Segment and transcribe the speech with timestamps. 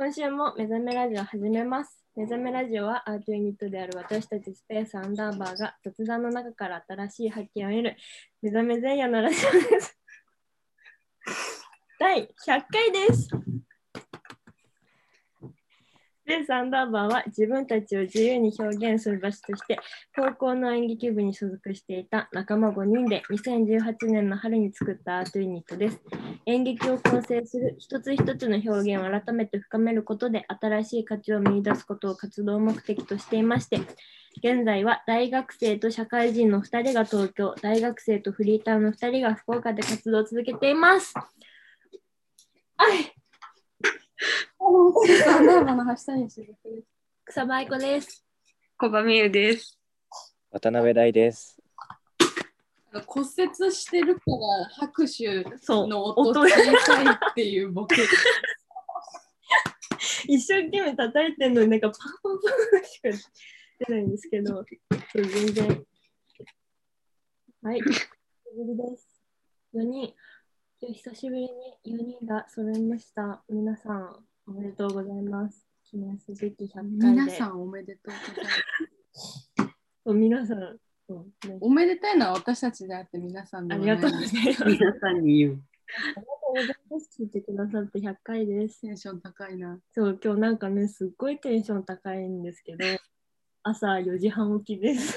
[0.00, 2.02] 今週も目覚めラジオ始めます。
[2.16, 7.96] 目覚めラジオはアートユニットである私たちスペースアンダーバーが雑談の中から新しい発見を得る
[8.40, 9.98] 目覚め前夜のラジオです。
[12.00, 13.28] 第100回です。
[16.30, 19.80] スペースアンダーバーは自分たちを自由に表現する場所として
[20.14, 26.00] 高校の演劇部に所属していた仲間5人で2018年の春に作ったアートユニットです。
[26.46, 33.80] 演劇を構成する一つ一つの表現を改めて深めることで新しい価値を見出すことを活動目的としていまして
[34.38, 41.26] 現在は大学生と社会人の2人が東京大学生とフリーターの2人が福岡で活動を続けていますは
[42.94, 43.19] い
[44.72, 46.86] アンダーバの橋谷しずくです。
[47.24, 48.24] 草場愛子です
[48.78, 49.76] 小場美優です。
[50.52, 51.60] 渡辺大です。
[53.04, 56.48] 骨折してるから拍手そうの音音小
[56.82, 57.96] さいっていうボケ。
[60.28, 62.38] 一生懸命叩いてるのになんかパンパン
[62.72, 63.30] パンしか
[63.88, 64.66] 出ないんですけどそう
[65.14, 65.84] 全然
[67.62, 68.06] はい久し
[68.56, 69.08] ぶりです
[69.74, 70.14] 4人
[70.80, 71.48] 今日久しぶりに
[71.86, 79.76] 4人が揃いました皆さんおめでとうございます記念すべき100回で皆さんおめでとうございます。
[80.04, 80.76] そう皆さん
[81.06, 85.52] そうねおめでたいのは私たちであって皆さんであはりがとうござないます皆さんに言う。
[85.52, 89.78] ありがとうございます聞いてくださって100回ですテンション高いな。
[89.92, 92.84] そう今日なんかねすっごいテンション高いんですけど
[93.62, 95.16] 朝4時半起きです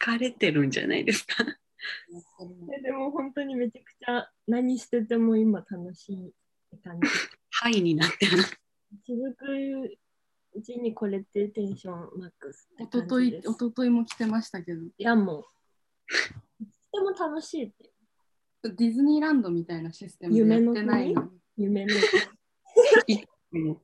[0.00, 1.44] 疲れてるんじゃないですか。
[2.74, 6.30] えでも本当にめちゃくちゃ何してても今楽しいっ
[6.70, 7.08] て感じ。
[7.62, 8.38] ハイになってる。
[9.06, 9.46] 続く
[10.54, 13.48] うちにこれってテンションマックスっておととい感じです。
[13.50, 15.44] おとといも来てましたけど、いやもう、
[16.90, 17.92] とても楽しいって
[18.64, 21.30] ディズニーランドみたいなシステムでやってないのに。
[21.56, 21.94] 夢の、
[23.52, 23.80] も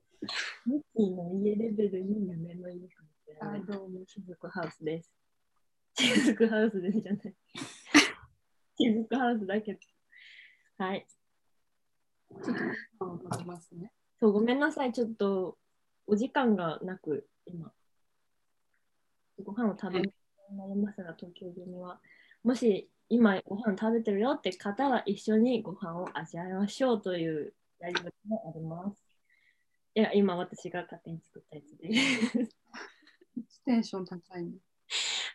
[0.66, 3.60] ミッキーの家レベルに夢の家かもしれない。
[3.60, 5.12] あどうもしずくハウスです。
[5.94, 7.34] しずくハウスですじゃない。
[8.76, 9.78] しずくハウスだけど。
[10.78, 11.06] はい。
[12.30, 12.62] ちょっと
[12.98, 13.92] ご飯を食べますね。
[14.20, 14.92] そう、ごめんなさい。
[14.92, 15.58] ちょっと
[16.06, 17.72] お時間がなく、今。
[19.44, 20.12] ご飯を食べるよ
[20.50, 22.00] うになりますが、東京組は。
[22.42, 28.98] もし今ご飯食べてるよって方は一緒にご飯を味わいましょうというやり方もあります。
[29.94, 31.94] いや、今私が勝手に作ったやつで
[32.46, 32.56] す。
[33.64, 34.52] テンション高いね。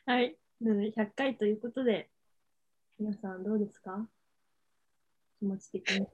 [0.05, 0.37] はい。
[0.61, 2.09] なので100回ということで、
[2.99, 4.07] 皆さんどうですか？
[5.39, 6.07] 気持ち的に。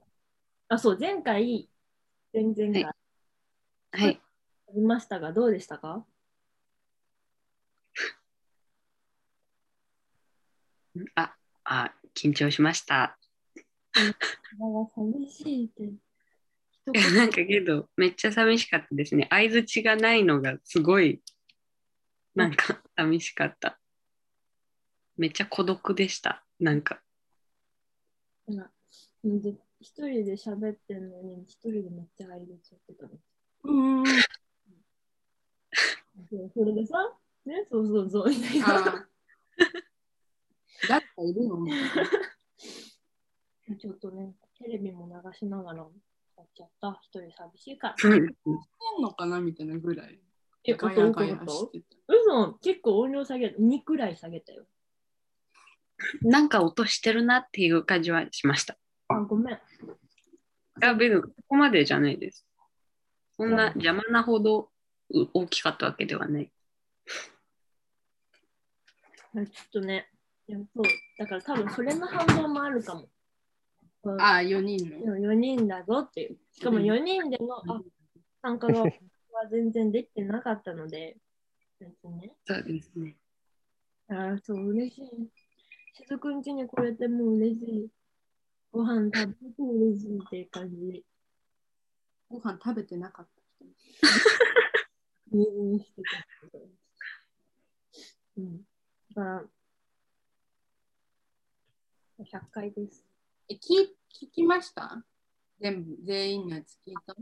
[0.72, 1.68] あ、そう、前回、
[2.32, 2.94] 前々回、はい
[3.92, 4.22] はい。
[4.68, 6.06] ありましたが、どうでしたか？
[11.16, 13.18] あ、あ、緊張しました。
[14.96, 15.92] 寂しいって。
[17.16, 19.26] なんかけど、めっちゃ寂しかったですね。
[19.32, 21.24] 相づちがないのがすごい、
[22.36, 23.80] なんか寂しかった。
[25.18, 26.46] めっちゃ孤独でした。
[26.60, 27.02] なんか、
[28.48, 28.72] なんか
[29.24, 33.12] で一人で喋ってんのに、一人でめっちゃ入れちゃってたの。
[33.64, 34.06] うん。
[36.30, 36.98] そうそれでさ、
[37.46, 38.66] ね、そうそうそう、みたいな。
[38.68, 39.06] あー
[40.88, 41.66] 誰かいるの？
[43.78, 45.88] ちょっとね、テレビも流しながら
[46.38, 47.00] やっちゃった。
[47.04, 48.10] 一人寂しいから。
[48.16, 48.36] ん
[49.02, 49.40] のかな？
[49.40, 50.20] みたいなぐらい。
[50.66, 51.86] え、ガ音音ヤガヤ音してた。
[52.08, 53.58] 嘘結構音量下げた。
[53.62, 54.66] 2くらい下げたよ。
[56.22, 58.78] なんか音してるなっていう感じはしました。
[59.10, 59.60] あ、ごめん。
[60.82, 62.46] あ、別にここまでじゃないです。
[63.38, 64.70] そんな邪魔なほど
[65.12, 66.52] う大きかったわけではない。
[69.36, 70.10] あちょっとね、
[70.48, 70.84] いやそう
[71.18, 73.02] だから多分それの反動もあるかも。
[74.04, 75.18] うんああ、4人の。
[75.18, 76.38] 4人だぞっていう。
[76.54, 77.82] しかも4人でのあ
[78.42, 78.90] 参加がは
[79.52, 81.18] 全然できてなかったので、
[81.82, 82.32] ね。
[82.46, 83.16] そうですね。
[84.10, 85.06] あーそう、嬉しい。
[85.94, 87.90] しずくんちに来れてもう嬉しい。
[88.72, 91.06] ご飯食べて嬉しいっていう感じ。
[92.30, 93.66] ご飯食べてなかった人。
[95.32, 96.66] 見ずにしてたけど。
[98.38, 98.58] うん。
[99.16, 99.44] だから、
[102.20, 103.06] 100回です。
[103.50, 103.58] え、聞
[104.26, 105.04] 聞きました？
[105.60, 107.16] 全部、全員のやつ聞いた？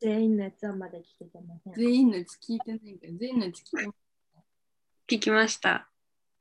[0.00, 1.72] 全員のやつはまだ聞けてません。
[1.74, 3.94] 全員のやつ聞いてないけど、全員のやつ聞いてま
[5.08, 5.88] 聞きました。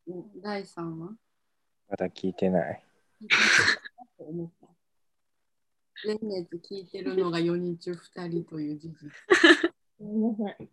[0.06, 0.12] す
[0.42, 1.18] 第3話
[1.90, 2.84] まだ聞いてない。
[4.20, 4.68] と思った。
[6.06, 9.12] 全員のやつ聞いてるのが4人中2人という事実。
[9.98, 10.70] ごめんなさい。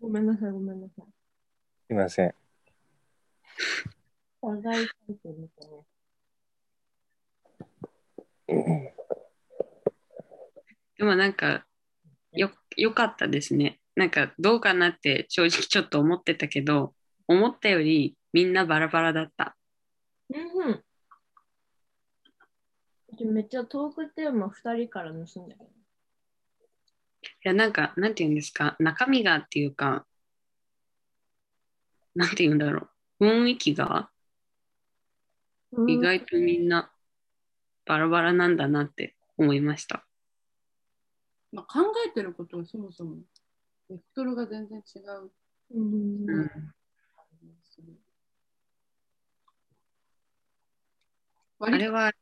[0.00, 1.04] ごめんなさい、ごめんなさい。
[1.86, 2.34] すいません。
[4.42, 5.76] 謝罪会見みたいな。
[8.46, 8.94] で
[10.98, 11.66] でもなんか
[12.32, 13.80] よよかったですね。
[13.94, 16.94] なんかどうかなって正直ちょっと思ってたけど、
[17.26, 19.56] 思ったよりみんなバラバラだった。
[20.30, 20.72] うんうん。
[20.74, 20.82] で
[23.22, 25.70] めっちゃトークテーマ2人から盗んだけど。
[25.70, 30.06] いや、なんか、なんて言うんですか、中身がっていうか、
[32.14, 32.88] なんて言うんだろ
[33.20, 34.10] う、雰囲気が？
[35.88, 36.92] 意外とみんな
[37.84, 40.06] バラバラなんだなって思いました。
[41.52, 43.16] まあ、考えてることはそもそも
[43.88, 45.30] ベクトルが全然違う。
[45.74, 46.52] うんうん、あ
[51.58, 52.12] 割れは、ね、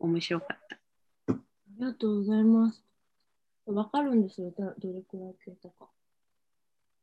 [0.00, 1.34] 面白かった。
[1.34, 1.38] あ
[1.78, 2.82] りがとうございます。
[3.66, 5.90] わかるんですよ、どどれくらい消えたか。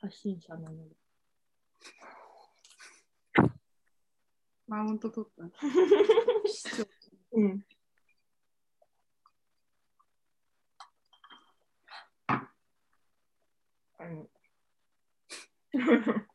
[0.01, 0.95] 発信者なので。
[4.67, 5.43] マウント取った。
[7.33, 7.63] うん。
[13.99, 14.29] あの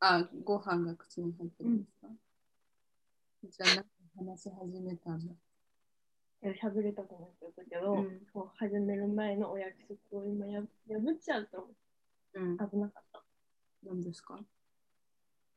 [0.00, 2.08] あ、ご飯が口に入ってるんですか、
[3.44, 5.34] じゃあ、なんか話し始めたんだ。
[6.42, 9.74] 喋りたくなっちゃったけど、うんもう始める前のお約
[10.10, 10.66] 束を今や破
[11.14, 11.68] っちゃうと
[12.34, 12.56] うん。
[12.56, 13.22] 危なかった。
[13.84, 14.38] 何ですか？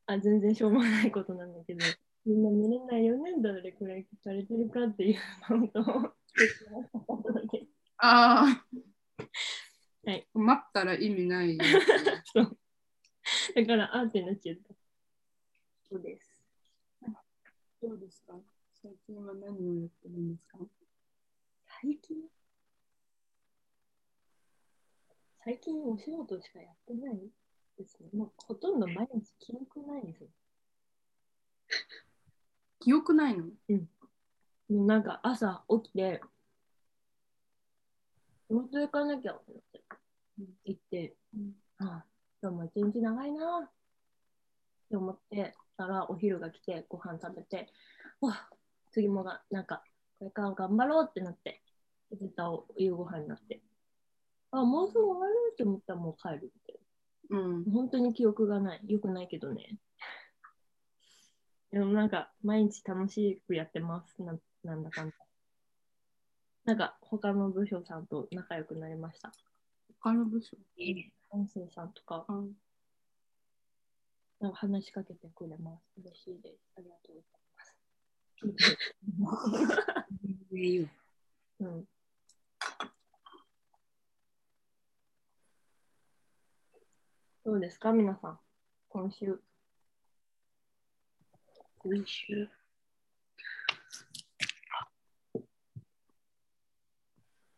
[0.06, 1.80] あ、全然しょうもないことなんだけど、
[2.26, 5.18] みんな見れないよね、どれくらい聞かれてるかっていう
[5.50, 5.82] のと、
[6.36, 7.66] 説明したかっただけ
[7.98, 8.66] ああ。
[10.06, 10.28] はい。
[10.34, 11.64] 待ったら意味ないよ。
[12.34, 12.58] そう。
[13.54, 14.74] だから、あーってなっちゃった。
[15.88, 16.33] そうです。
[17.86, 18.32] どうですか？
[18.82, 20.56] 最近は何をやってるんですか？
[21.82, 22.16] 最近？
[25.44, 27.18] 最近お仕事しかやってない
[27.76, 28.08] ですね。
[28.14, 30.28] もうほとんど毎日記憶ないですよ。
[32.80, 33.44] 記憶ないの？
[33.44, 33.52] も
[34.68, 36.22] うなんか朝起きて、
[38.48, 39.84] 仕事行かなきゃってなって、
[40.64, 41.14] 行って、
[41.80, 42.06] ああ、
[42.40, 43.70] 今日も一日長いなっ
[44.88, 47.68] て思ってたら、お昼が来て、ご飯食べて、
[48.20, 48.48] わ
[48.90, 49.82] 次もが、なんか、
[50.18, 51.62] これから頑張ろうってなって、
[52.12, 53.60] 絶対お夕ご飯になって、
[54.50, 56.78] あ、もうすぐ終わるって思ったらもう帰るって。
[57.30, 57.64] うん。
[57.64, 58.80] 本当に記憶がない。
[58.86, 59.78] よくないけどね。
[61.72, 64.22] でもなんか、毎日楽しくやってます。
[64.22, 65.16] ななんだかんだ。
[66.66, 69.32] なんか、他の部署さんと仲良くなりました。
[70.00, 70.56] 他の部署？
[71.30, 72.44] 音声さんとか、あ
[74.44, 75.98] なんか話しかけてくれます。
[75.98, 76.42] 嬉しい。
[76.42, 76.58] です。
[76.76, 78.74] ありがとうござい。
[79.18, 80.88] ます。
[81.60, 81.84] うん。
[87.46, 88.38] どうですか、皆さん。
[88.90, 89.40] 今週。
[91.78, 92.50] 今週。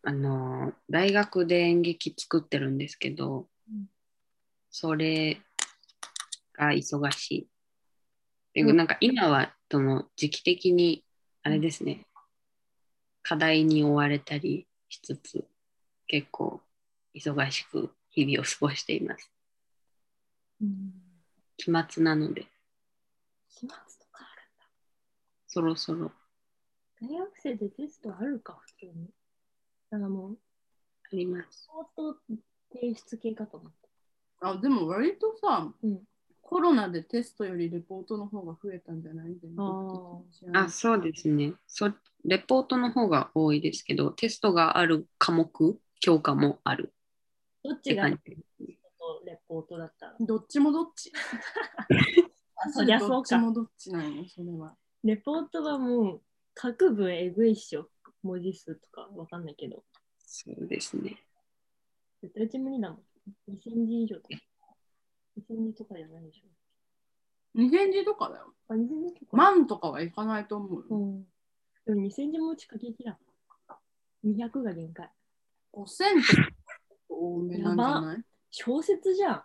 [0.04, 3.86] あの、大学で演劇作ってるんですけど、うん
[4.78, 5.40] それ
[6.56, 7.48] が忙しい。
[8.54, 11.04] でうんなんか今はその時期的に
[11.42, 12.06] あれですね、
[13.22, 15.44] 課題に追われたりしつつ、
[16.06, 16.60] 結構
[17.14, 19.30] 忙しく日々を過ごしています。
[20.60, 20.92] うん。
[21.56, 22.46] 期末なので、
[23.50, 23.74] 期末と
[24.10, 24.68] かあるんだ。
[25.46, 26.10] そろそろ
[27.00, 29.10] 大学生でテストあるか、普通に。
[29.90, 30.38] だからもう、
[31.12, 31.66] あります。
[31.66, 32.16] 相当
[32.72, 33.72] 提出系かと思っ
[34.40, 34.48] た。
[34.48, 36.02] あ、でも割とさ、うん
[36.48, 39.36] コロナでテストよりレポートの方が増えたんじゃない？
[39.42, 41.54] 全ああ、そうですね。
[41.66, 41.90] そ
[42.24, 46.92] レポートの方が多いですけど、テストがある科目、教科もあるっ
[47.64, 48.08] どっちが。
[48.08, 48.16] レ
[49.48, 51.12] ポートだったらどっちもどっち。
[52.58, 54.76] あそりゃそうかどっちもどっちなのそれは。
[55.02, 56.22] レポートはもう、
[56.60, 57.90] 書く分えぐいっしょ。
[58.22, 59.84] 文字数とかわかんないけど。
[60.18, 61.16] そうですね。
[62.22, 63.52] 絶対無理だもん。
[63.52, 64.45] 2000字以上とか。
[65.38, 67.60] 2000字とかじゃないでしょ。
[67.60, 68.54] 2000字とかだよ。
[68.68, 68.78] あ、2000
[69.08, 69.36] 字とか。
[69.36, 70.84] 万とかはいかないと思うよ。
[70.90, 71.24] うん。
[71.86, 73.18] でも2000字もうち書ききらん。
[74.24, 75.10] 200が限界。
[75.72, 76.48] 5000とか
[77.08, 78.24] 多めなんじゃない？
[78.50, 79.42] 小説じゃん。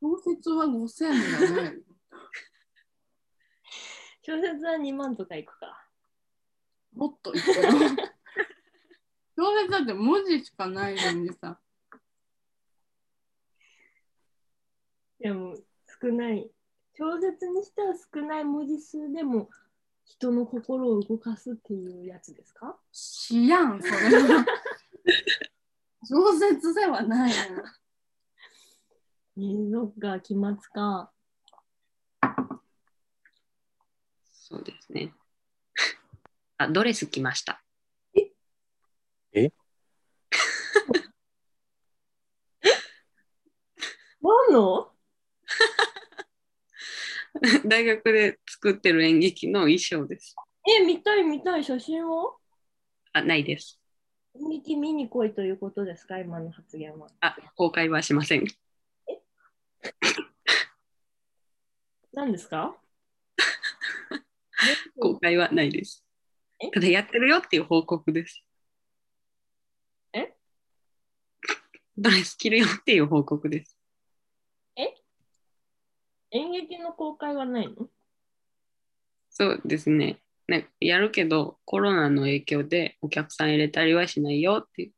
[0.00, 1.12] 小説は5000じゃ
[1.50, 1.82] ないよ。
[4.22, 5.88] 小説は2万とかいくか。
[6.94, 7.54] もっといくよ。
[9.36, 11.58] 小説だって文字しかないのにさ。
[15.20, 15.56] でも
[16.00, 16.50] 少ない。
[16.96, 19.48] 小説にしては少ない文字数でも
[20.04, 22.76] 人の心を動かすっていうやつですか？
[22.92, 24.44] しやん、それは。
[26.04, 27.62] 小説ではないの。
[29.36, 31.12] ねそっか、期末か。
[34.32, 35.12] そうですね。
[36.56, 37.62] あ、ドレス着ました。
[44.20, 44.92] 何の？
[47.66, 50.34] 大学で作ってる演劇の衣装です。
[50.80, 52.36] え、見たい見たい写真を？
[53.12, 53.78] あ、ないです。
[54.34, 56.18] 演劇見に来いということですか？
[56.18, 57.08] 今の発言は。
[57.20, 58.44] あ、公開はしません。
[62.12, 62.76] 何ですか？
[64.98, 66.04] 公開はないです
[66.58, 66.68] え？
[66.70, 68.42] ただやってるよっていう報告です。
[70.12, 70.34] え？
[71.96, 73.77] ドレス着るよっていう報告です。
[76.30, 77.88] 演劇の公開はないの？
[79.30, 80.20] そうですね。
[80.46, 84.92] なんかやるけど、コロナの影響でお客さん入れたりはしないよっていう。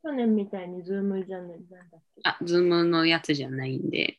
[0.00, 2.20] 去年みたいに Zoom じゃないなんだっけ？
[2.24, 4.18] あ、 Zoom のやつじゃないんで。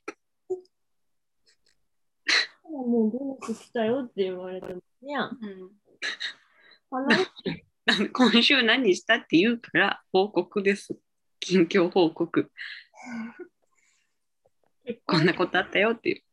[2.64, 5.40] もうドレス来たよって言われてもいやん。
[5.42, 5.72] うん
[6.92, 7.28] 話
[8.14, 11.00] 今週何したって言うから報告です。
[11.40, 12.52] 近況報告。
[14.90, 16.24] 結 こん婚なことあったよっていう。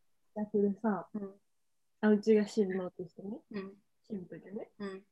[0.50, 1.34] するさ、うん。
[2.00, 3.74] あうちが新郎としてね、うん。
[4.06, 4.70] シンプルでね。
[4.78, 5.04] うん。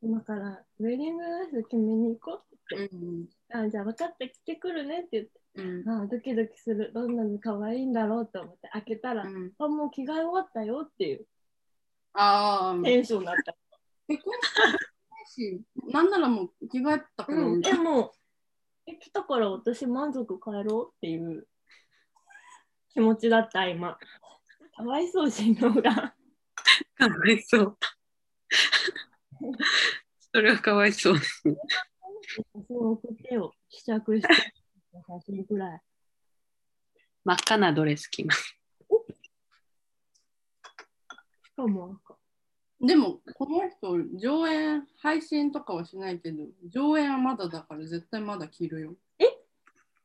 [0.00, 2.88] 今からウェディングドレス決めに行こうって。
[2.94, 5.88] うんあじゃあ分かった、来てくるねって言って、うん。
[5.88, 8.68] あドキドキする、どんなに可愛いんだろうと思って。
[8.72, 9.52] 開けたら、うん。
[9.58, 11.26] あもう着替え終わったよっていう。
[12.14, 13.56] ああテンションになった。
[14.06, 14.34] 結婚
[15.26, 15.60] して
[15.92, 18.12] なんならもう着替えたけど、うん、でも、
[18.86, 21.46] え来たから私満足帰ろうっていう
[22.98, 23.96] 気持ちだった、今。
[24.76, 25.82] かわいそう、新郎が。
[25.82, 26.12] か
[27.06, 27.78] わいそう。
[30.34, 31.54] それはかわいそうですね。
[32.26, 33.54] 写真送ってよ。
[33.68, 34.34] 試着して。
[34.34, 35.80] 写真くらい。
[37.24, 38.58] 真っ赤なドレス着ます。
[41.44, 42.16] しかも赤。
[42.80, 48.96] でもこの人上演配信とかはしないけど上演はまだだから絶対まだ着るよ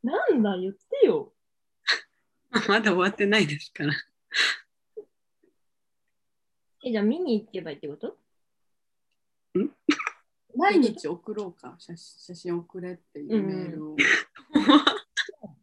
[0.04, 1.34] なんだ、言ってよ。
[2.70, 3.94] まだ終わってないですから。
[6.86, 8.18] え、じゃあ見に行けばいいってこと？
[10.56, 13.96] 毎日送ろうか写真写真送れっていうメールを、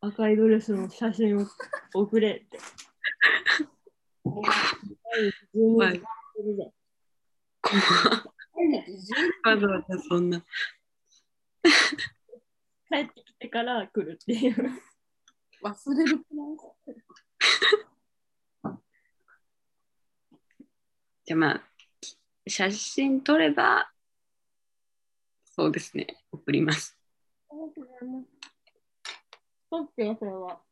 [0.00, 1.46] 赤いドレスの写真を
[1.94, 2.58] 送れって。
[4.24, 4.42] 12
[4.82, 6.02] 時で怖い
[8.54, 8.90] 毎日
[9.44, 10.44] 10わざわざそんな。
[12.90, 14.82] 帰ってきてから来るっていう。
[15.62, 16.24] 忘れる
[21.24, 21.62] じゃあまあ、
[22.46, 23.90] 写真撮れば、
[25.44, 26.96] そうですね、送ります。
[29.70, 30.62] 撮ってよ、それは。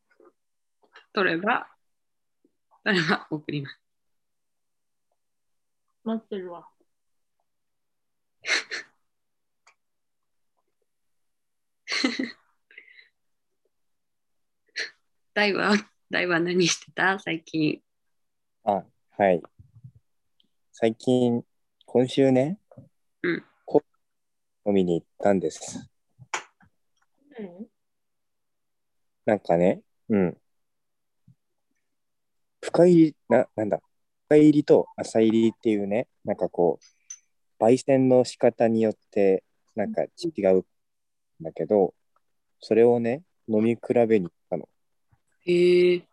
[1.13, 1.67] 撮れば、
[2.83, 3.79] 撮れば送ります。
[6.03, 6.67] 待ってるわ。
[15.37, 15.69] 大は、
[16.09, 17.19] 大は何してた？
[17.19, 17.79] 最近。
[18.63, 19.43] あ、はい。
[20.71, 21.45] 最近、
[21.85, 22.57] 今週ね、
[23.21, 23.83] うんこ
[24.65, 25.91] 飲みに行ったんです。
[27.37, 27.67] 何
[29.25, 30.41] なんかね、うん。
[32.59, 33.79] 深入り、な、なんだ、
[34.25, 36.79] 深入りと浅入りっていうね、なんかこ
[37.59, 39.43] う、焙煎の仕方によって、
[39.75, 40.65] なんか違うん
[41.41, 41.93] だけど、
[42.59, 44.36] それをね、飲み比べに行っ
[45.47, 45.57] たの。
[45.57, 46.03] へえ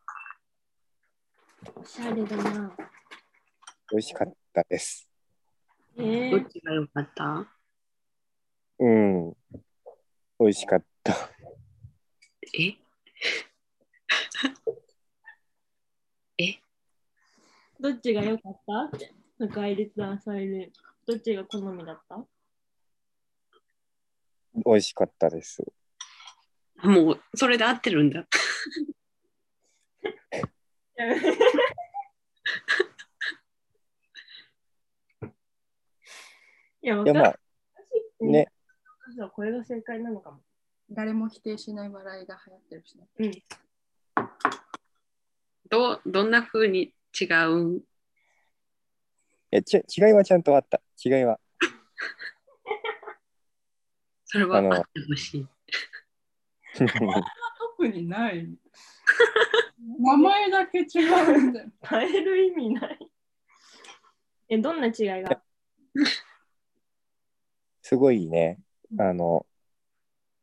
[1.77, 2.77] おしゃれだな。
[3.91, 5.09] 美味しかったです。
[5.97, 7.47] えー、どっちが良かった？
[8.79, 9.37] うん。
[10.41, 11.15] 美味しかった。
[12.59, 12.75] え？
[16.39, 16.59] え？
[17.81, 18.97] どっちが良かった？
[18.97, 19.13] って。
[19.39, 20.73] 深入りと浅入り。
[21.07, 22.25] どっちが好みだった？
[24.65, 25.63] 美味しかったです。
[26.83, 28.27] もう、それで合ってるんだ。
[30.97, 31.01] い
[36.87, 37.37] や、わいや、まあ、
[38.21, 38.47] ね、
[39.17, 40.41] そうこれが正解なのかも。
[40.91, 43.33] 誰も否定しない笑いが流行ってるしねうん。
[45.71, 47.79] どう、どんな風に違うん？
[47.79, 47.83] い
[49.51, 50.83] やち違いはちゃんとあった。
[51.05, 51.41] 違いは。
[54.27, 55.49] それはあのあってほしい。
[56.75, 58.49] 特にない
[59.87, 63.11] 名前だけ違うんだよ変える意味ない。
[64.49, 65.43] え、どんな違いが？
[67.83, 68.61] すごいね、
[68.99, 69.47] あの、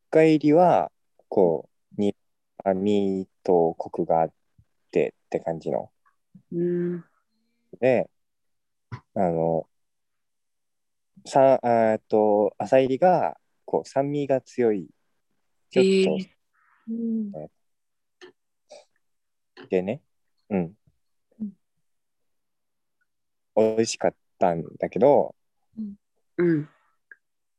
[0.09, 0.91] 深入りは、
[1.27, 2.15] こう、に、
[2.63, 4.33] 網とコクがあっ
[4.91, 5.91] てって感じの。
[6.51, 7.03] うん。
[7.79, 8.09] で、
[9.15, 9.67] あの、
[11.25, 14.89] さあと、朝入りが、こう、酸味が強い。
[15.71, 16.29] ちょっへとえ
[16.89, 17.31] うん
[19.69, 20.01] でね、
[20.49, 20.73] うん
[21.39, 21.53] うん。
[23.55, 25.35] 美味しかったんだけど、
[26.37, 26.69] うん。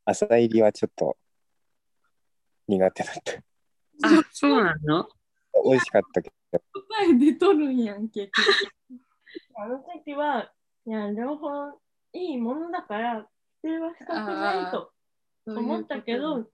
[0.05, 1.17] 朝入りはちょっと
[2.69, 3.33] 苦手だった。
[4.09, 5.09] あ、そうなの？
[5.65, 6.65] 美味しかったけど、答
[7.09, 9.03] え出とるんやん、結局。
[9.57, 10.53] あの時は、
[10.87, 11.79] いや、両方
[12.15, 13.27] いいものだから、
[13.63, 14.93] 否定はしたくないと
[15.47, 16.49] 思ったけど、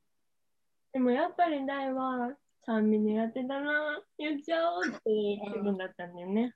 [0.93, 2.37] でもやっぱり大は
[2.69, 6.55] 酸味苦手だな、言っちゃおうっていう気分だったんだよね。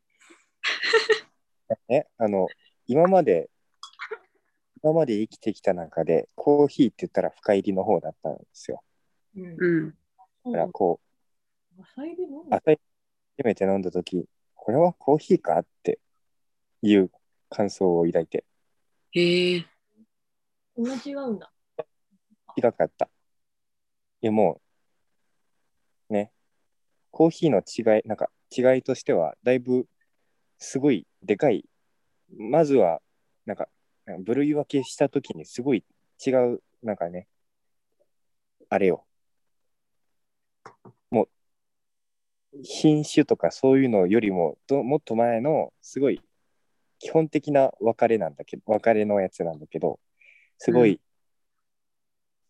[1.88, 2.49] ね、あの、
[2.87, 3.49] 今まで、
[4.83, 8.83] 今まで生きてきた中で、コーヒーって言ったら深入りの方だったんですよ。
[9.35, 9.57] うん。
[9.59, 9.88] うん。
[9.88, 9.95] だ
[10.50, 11.00] からこ
[11.78, 12.81] う、朝入りの朝入り
[13.38, 15.99] 初めて飲んだ時これはコーヒーかって
[16.83, 17.11] いう
[17.49, 18.45] 感想を抱いて
[19.12, 19.64] へえ。
[20.76, 21.50] こんな違うんだ。
[22.59, 23.09] 違かった。
[24.21, 24.61] いやもう、ね、
[27.12, 29.87] コーヒーの違い、なんか違いとしては、だいぶ
[30.59, 31.64] すごいでかい。
[32.37, 33.00] まずは、
[33.47, 33.69] なんか、
[34.25, 35.85] 部類分けした時にすごい
[36.26, 37.28] 違う、なんかね、
[38.71, 39.04] あれよ。
[41.11, 41.28] もう、
[42.62, 46.23] 品種とかそういうのよりも、ともっと前の、すごい
[46.99, 50.00] 基本的な分かれなんだけど、分かれのやつなんだけど、
[50.57, 51.00] すごい、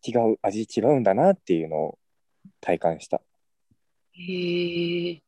[0.07, 1.99] 違う、味違うんだなっていうのを
[2.61, 3.21] 体感した。
[4.13, 5.13] へえ。
[5.13, 5.21] っ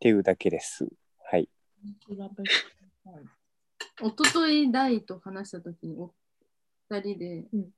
[0.00, 0.86] ていうだけです。
[1.24, 1.48] はい。
[4.02, 6.12] おととい大と話したときにお
[6.88, 7.70] 二人で、うん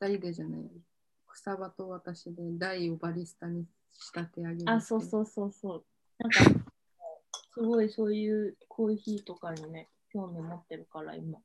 [0.00, 0.70] 二人でじゃない
[1.26, 5.84] 草場と私で大をバリスタに仕立て上げるあ、そうそうそうそう。
[6.18, 6.44] なんか、
[7.54, 11.40] すごいそういうコーヒーとかにね、興味持ってるから今。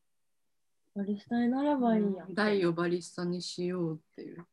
[0.96, 2.34] バリスタになればいいやん。
[2.34, 4.46] 大をバリスタにしようっていう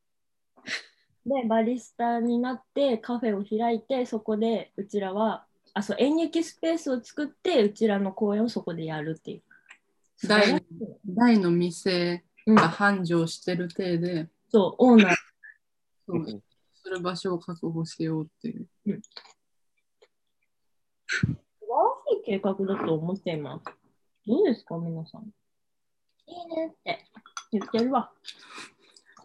[1.26, 9.42] で、バリスタになってカフェを開いて、そこでうちらは、あ、そう、演劇スペースを作って、うちらの公演をそこでやるっていう。
[10.26, 10.62] 大
[11.06, 15.14] 大の店うんが繁盛してる体で、そう、オーナー。
[16.06, 16.42] そう
[16.74, 18.98] する場所を確保しようっていう素晴ら
[22.08, 23.64] しい計画だと思っています。
[24.26, 25.30] どうですか、皆さん。
[26.30, 27.04] いいねって
[27.50, 28.12] 言ってるわ。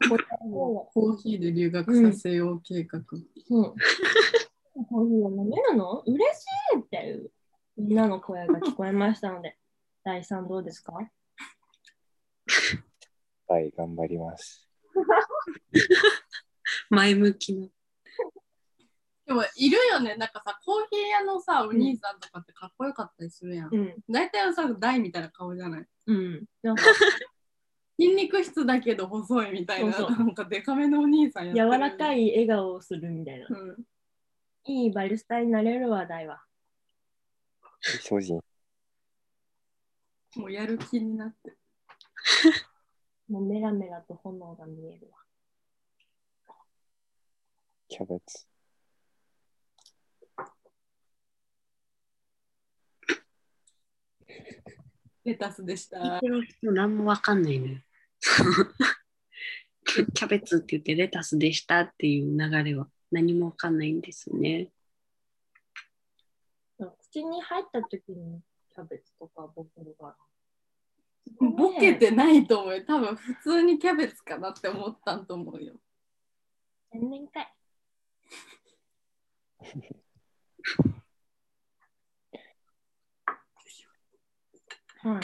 [0.10, 3.04] ここコーヒーで留学させよう計画、うん。
[3.06, 7.32] コーヒーを飲めるの嬉しいっていう
[7.78, 9.56] みんなの声が聞こえましたので、
[10.04, 10.94] 第3どうですか？
[13.48, 14.68] はい、頑張ります。
[16.90, 17.68] 前向きな。
[19.28, 23.96] でもいるよねなんかさコーヒー屋のさお兄さんとかってかっこよかったりするやん、うん。
[24.10, 25.86] 大体はさ大みたいな顔じゃない？
[26.08, 26.46] うん。
[26.62, 26.84] なんか
[27.98, 33.48] 筋肉質だけど細いみたいなそうそうなんかデカめのお兄さんやってる柔らかい笑顔をするみたいな。
[33.50, 33.86] うん
[34.68, 36.44] いいバリスタになれる話題は。
[37.82, 38.42] 精進。
[40.36, 41.56] もうやる気になって
[43.30, 45.20] もうメラメラと炎が見えるわ。
[47.88, 48.48] キャベツ。
[55.26, 56.22] レタスでした
[56.62, 57.80] 何もわかんないのよ。
[60.14, 64.72] キャベツって言ってレタスでしたっていう流れは何もわかんないんですね。
[66.78, 68.42] 口に入った時に
[68.74, 70.18] キャベツとかボケるから。
[71.40, 75.74] ボケてないと思うよ多分普通にキャベツかなって思ったんと思うよ
[76.92, 77.54] 天然かい。
[85.06, 85.22] はい。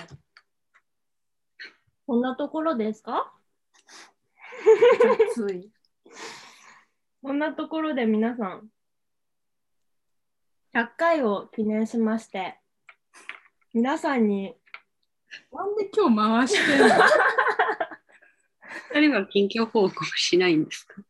[2.06, 3.34] こんなところですか？
[5.32, 5.72] 熱い。
[7.24, 8.70] こんなところで皆さん、
[10.76, 12.60] 100回を記念しまして、
[13.74, 14.56] 皆さんに、
[15.52, 16.94] なんで今日回してんの？
[18.94, 21.02] 二人は近況報告しないんですか？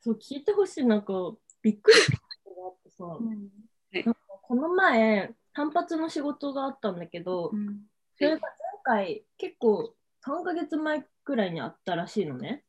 [0.00, 1.12] そう聞いてほしい、なんか、
[1.62, 3.04] びっくりしたことがあってさ、
[4.42, 7.80] この前、単発の仕事があったんだけど、うん
[8.16, 8.50] それが前
[8.84, 9.92] 回、結構
[10.24, 12.62] 3ヶ月前くらいにあったらしいのね。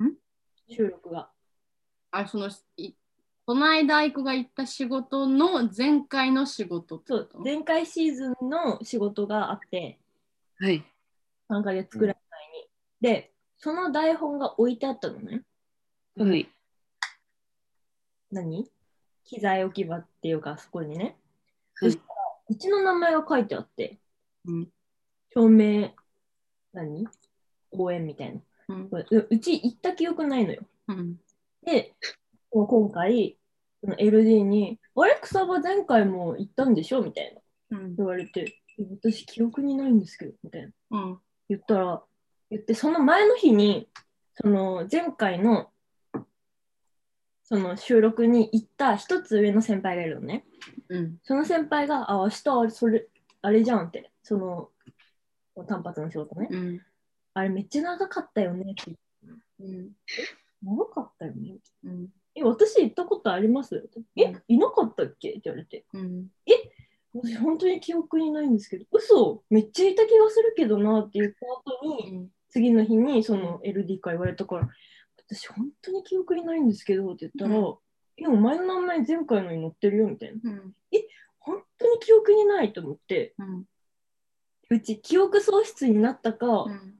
[0.00, 0.12] ん？
[0.68, 1.30] 収録が。
[2.12, 2.92] あそのい
[3.44, 9.98] この間アイクが行った仕事の前回の仕事そう前回シーズンの仕事があって、
[10.60, 10.84] はい。
[11.50, 12.68] 3ヶ月くらい前に。
[13.00, 15.42] で、その台本が置いてあったのね。
[16.16, 16.48] はい。
[18.30, 18.70] 何？
[19.24, 21.16] 機材置き場っていうか、そこにね。
[21.80, 22.06] はいそしたら、
[22.48, 23.98] うちの名前が書いてあって、
[24.46, 24.68] うん。
[25.34, 25.90] 照明、
[26.72, 27.06] 何？
[27.72, 28.40] 応援みたいな。
[28.68, 28.88] うん。
[28.90, 30.62] ううち行った記憶ないのよ。
[30.88, 31.16] うん。
[31.64, 31.94] で、
[32.50, 33.38] 今回、
[33.82, 37.02] その LD に、あれ、草場前回も行ったんでしょ？
[37.02, 37.34] みたい
[37.70, 37.78] な。
[37.78, 37.96] うん。
[37.96, 40.70] 言われて、え私記憶にないんですけど、みたいな。
[40.90, 41.18] うん。
[41.48, 42.02] 言ったら、
[42.50, 43.88] 言って、その前の日に、
[44.34, 45.70] その前回の、
[47.48, 50.44] その収録に行った一つ上の先輩がいるのね。
[50.88, 51.16] うん。
[51.22, 53.06] その先輩が、あ、明日あれ、それ、
[53.40, 54.70] あれじゃんって、その、
[55.68, 56.48] 単発の仕事ね。
[56.50, 56.80] うん。
[57.34, 58.98] あれめっちゃ長かったよねって。
[59.60, 59.90] うん。
[60.60, 61.58] 長かったよね。
[61.84, 62.08] うん。
[62.34, 63.88] え、私行ったことあります？
[64.16, 65.30] え、いなかったっけ？
[65.30, 65.84] って言われて。
[65.92, 66.26] うん。
[67.14, 69.44] 私本当に記憶にないんですけど、嘘。
[69.50, 71.36] めっちゃいた気がするけどなって言った
[71.70, 74.68] 後に、次の日にその LD から言われたから、
[75.28, 77.76] 私本当に記憶にないんですけどって言ったら、うん。
[78.16, 80.50] え、お前の名前前回のに載ってるよみたいな。
[80.50, 80.74] うん。
[81.38, 83.64] 本当に記憶にないと思って、うん。
[84.70, 86.94] うち記憶喪失になったか、うん。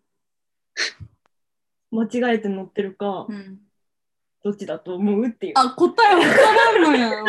[1.90, 3.60] 間違えて載ってるか、うん。
[4.44, 5.52] どっちだと思うっていう。
[5.56, 7.10] あ答えわからんのや。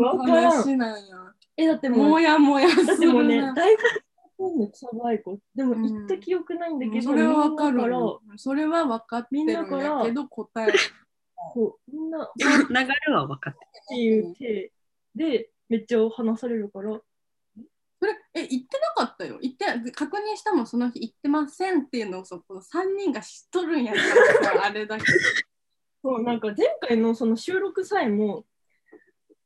[0.00, 0.50] わからん。
[0.50, 1.16] 話なんや。
[1.56, 3.54] え、だってもうも、やもやすだってもうね、る
[4.38, 5.38] な大学の草場愛子。
[5.54, 5.82] でもうん。
[5.82, 7.82] 行った記憶ないんだけど、それはわかる。
[8.36, 9.64] それは分かってるんや
[10.04, 10.28] けど。
[10.28, 10.72] 答え
[11.52, 14.72] こうみんなっ流れは分かってていう手
[15.14, 16.90] で、めっちゃ話されるから、
[17.98, 19.38] それえ言ってなかったよ。
[19.40, 24.04] 言って確認したもんその日言ってませんっていうのをそこの3人が知っとるんやから
[24.44, 25.04] さ あれだけ。
[25.04, 25.18] ど
[26.02, 28.44] そうなんか前回のその収録さえも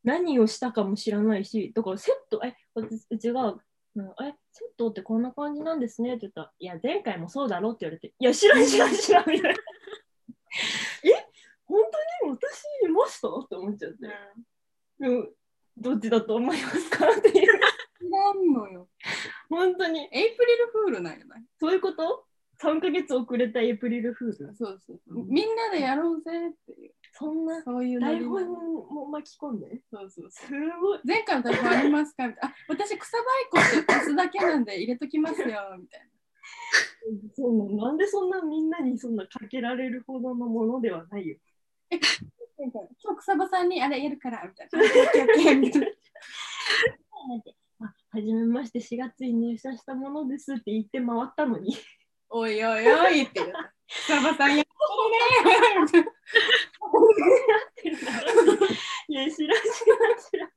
[0.05, 3.57] 何をしたかも知らないし、だからセット、え、私うちが、
[3.97, 9.59] うんえ、セットってこんな感じなんですねって言ったら、いや、前回もそうだろって言われて、いや、知らん知らん知らんみたいな。
[11.05, 11.27] え、
[11.67, 11.81] 本
[12.23, 13.29] 当に私いました？
[13.29, 13.99] って思っちゃって。
[14.99, 15.27] でも
[15.77, 17.35] どっちだと思いますかっていう。
[17.99, 18.89] 知らんのよ
[19.49, 20.01] 本当に。
[20.13, 21.45] エイプリルフールなんやない？
[21.59, 22.27] そういうこと
[22.61, 24.55] ?3 ヶ月遅れたエイプリルフール。
[24.55, 29.81] そうそうそうみんなでやろうぜっていうそんなそういうノリ台本も巻き込んで？
[29.91, 30.47] そうそうす
[30.81, 31.01] ごい。
[31.05, 32.27] 前回の台本ありますか？
[32.29, 35.47] みたいなあ私草バイコって足すだけなんで入れときますよ
[35.79, 36.09] みたい
[37.35, 41.37] そうなんでそんなみんなにそんなかけられるほどのものではないよ。
[41.91, 41.99] な
[42.59, 44.81] なんか今日草場さんにあれやるからみたいな。
[48.13, 51.77] はじめまして4月に入社したものですって言って回ったのに。
[52.29, 54.67] おいおいおいって言った草場さんやっ
[55.93, 56.09] てるね
[59.09, 60.51] いや、知らん知らん知らん。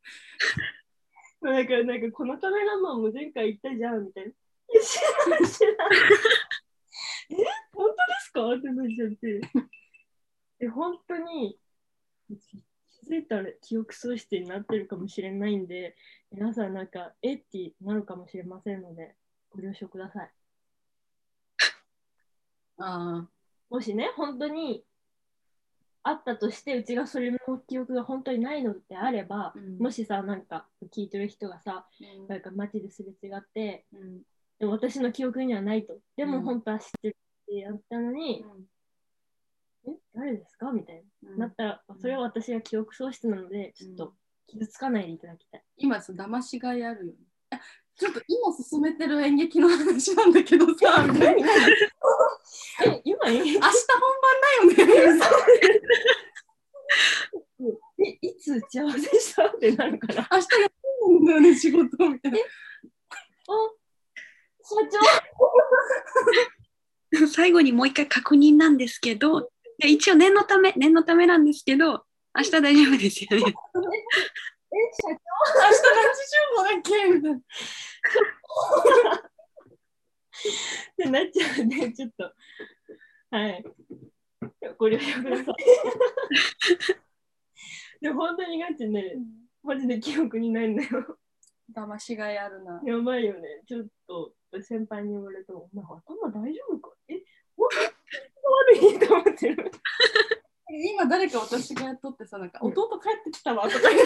[1.44, 4.30] だからなんかこのカメラマンも前回言ったじゃんみたいな。
[4.30, 4.34] い
[4.76, 5.76] や、知らん知らん。
[7.30, 7.36] え、
[7.74, 8.54] 本当ですか？
[8.56, 9.42] ってなっちゃって。
[10.60, 11.60] え、本当に
[12.30, 15.96] 気づいたら記憶喪失になってるかもしれないんで、
[16.32, 19.16] 皆さんなんか、えってなるかもしれませんので、
[19.50, 20.32] ご了承ください。
[22.78, 23.28] あ
[23.70, 24.86] もしね、本当に
[26.04, 27.38] あったとして、うちがそれの
[27.68, 29.78] 記憶が本当にないのであれば、うん。
[29.80, 34.22] もしさ、なんか聞いてる人がさ、ーなんか街ですれ違って、うん。
[34.60, 35.98] でも私の記憶にはないと。
[36.16, 36.44] でもうん。
[36.44, 38.46] 本当は知ってるってやったのに、
[39.86, 40.72] え、誰ですか？
[40.72, 41.40] みたいうん。
[41.40, 41.48] な。
[41.48, 44.14] なったら、それは私が記憶喪失なので、ちょっと
[44.48, 45.64] 傷つかないでいただきたい。
[45.78, 47.20] 今さ騙しがいあるよね。
[47.52, 47.60] あ
[47.98, 51.48] ちょっと今進めてる演劇の話なんだけどさみたいな
[52.86, 53.70] え、今演劇明日本
[54.22, 55.20] 番だよね
[58.06, 60.28] え、いつ打ち合わせしたってなるから。
[60.32, 60.56] 明日やって
[61.08, 62.42] るんだよね仕事みたいなあ、
[64.64, 64.76] 社
[67.14, 73.54] 長 最後にもう一回確認なんですけど、で一応念のため、念のためなんですけど、明日大丈夫ですよね。
[74.74, 75.22] え、社明日
[75.62, 77.42] 何時集合だっけみたいなっ
[80.98, 82.34] てなっちゃうんで、ちょっと、
[83.32, 83.64] はい。
[84.78, 85.46] ご了承ください。
[88.02, 89.16] でも本当にガチね、
[89.64, 91.18] マジで記憶にないんだよ。
[91.74, 93.62] 騙しがいあるなやばいよね。
[93.66, 96.94] ちょっと先輩に言われても、お前頭大丈夫か？
[97.08, 97.24] え、
[97.56, 97.70] 本
[98.76, 99.72] 当に悪いと思ってる。
[100.70, 104.04] 今誰か私がやっとってさなんか弟帰ってきたわとか言って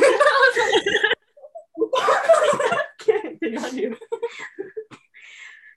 [3.35, 3.95] ってなるよ。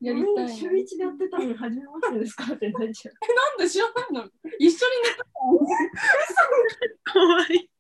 [0.01, 3.15] やりたい週な一でやってたのに初めましてですかってなっちゃう。
[3.35, 4.25] なんで知らないの？
[4.59, 5.23] 一緒に寝た
[7.13, 7.71] 怖い。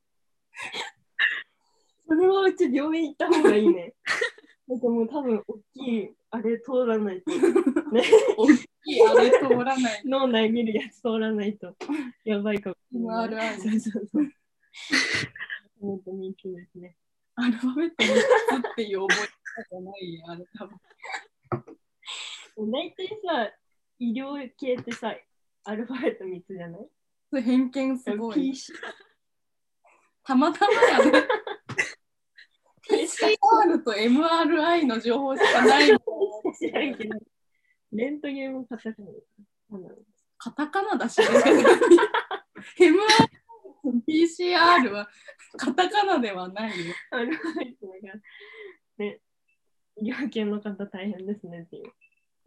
[2.07, 3.95] それはうち病院行った方がいいね。
[4.69, 7.31] なんかもう多分大きいあれ通らないと。
[7.31, 7.39] ね、
[9.11, 11.77] あれ通らない脳内見るやつ通らないと
[12.25, 13.29] やばいかもしれない。
[13.29, 14.33] MRI そうそうそう。
[15.81, 16.97] 本当に一ですね。
[17.37, 18.15] アルファベット3つっ
[18.77, 19.17] ていう覚え
[19.63, 20.79] 方じゃないあれ多分。
[22.73, 23.51] 大体さ、
[23.99, 25.15] 医療系ってさ、
[25.65, 26.81] アルファベット3つじゃない？
[27.31, 28.53] それ偏見すごい。
[30.25, 30.73] たまたま
[31.05, 31.27] やね。
[32.89, 35.99] PCR と MRI の情報しかないの。
[36.59, 37.19] 知らんけど。
[37.93, 39.09] レントゲンもカタカナ
[39.71, 40.05] なんだろう
[40.39, 41.27] カタカナだし、ね、
[44.09, 45.09] MRPCR は
[45.57, 46.95] カタカナではないよ。
[47.11, 48.19] アルファベットだか
[48.99, 49.21] ら、ね、
[49.97, 51.93] 医療系の方大変ですねっていう。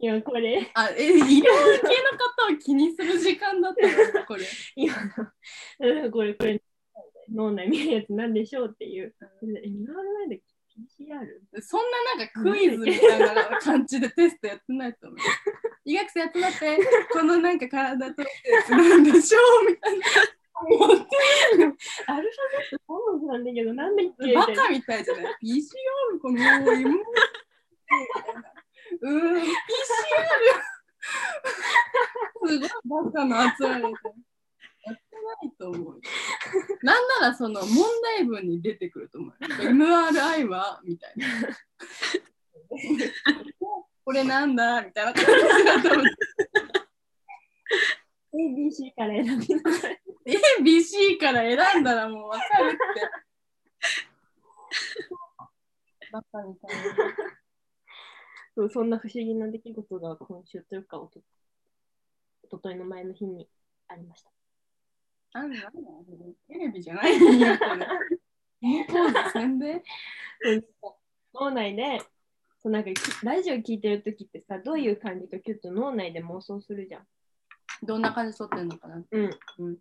[0.00, 4.44] いや、これ、あ、え、医療系の方を気にする時間だったのこれ。
[4.74, 6.60] 今の、これ、これ、
[7.32, 9.14] 脳内見るやつなんでしょうっていう。
[9.64, 10.42] 今まで
[10.74, 11.62] PCR?
[11.62, 15.18] そんななんかクイズみたいな感じでテストやってないと思う。
[15.84, 16.78] 医学生集まって、
[17.12, 18.24] このなんか体と
[18.70, 20.06] なんでしょうみたいな。
[20.56, 21.04] 思って
[22.06, 27.02] アルファベット3文字なんだけど、なんでっけバカみたいじゃない ?PCR この M
[29.00, 29.44] うーん、 PCR
[32.46, 33.84] すごいバカな集まり
[34.92, 34.98] な
[35.42, 36.00] いと思う。
[36.82, 37.84] なんならその問
[38.16, 39.34] 題文に出てくると思う。
[39.40, 41.26] MRI はみたいな。
[44.04, 45.30] これなんだみたいな感じ
[45.64, 46.04] だと思う。
[48.34, 50.02] ABC から選びなさい。
[50.60, 52.78] ABC から選んだらもう分かるって。
[56.12, 56.84] バカみたいな。
[58.56, 61.20] そうそんな不思議な出来事が今週というか、おと
[62.44, 63.48] おとといの前の日に
[63.88, 64.30] ありました。
[65.34, 65.58] なんだ
[66.48, 67.86] テレビじゃないんやこれ。
[68.86, 69.82] ポーズせんで。
[71.34, 72.00] 脳内で
[72.62, 72.90] そうなんか
[73.24, 77.02] ラジオ聞いてるときってさ、どういう感じかちょっと脳内で妄想するじゃん。
[77.82, 79.30] どんな感じ撮ってんのかなちうん。
[79.58, 79.76] うん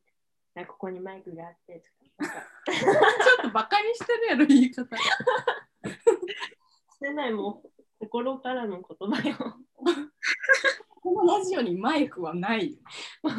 [0.55, 1.81] なんかここにマイクがあって
[2.19, 2.27] とか。
[2.27, 4.95] なんかょっとバカにしてるやろ、言い方。
[4.97, 5.03] し
[6.99, 9.37] てないもう心からの言葉よ。
[11.01, 12.77] このラジオにマイクはない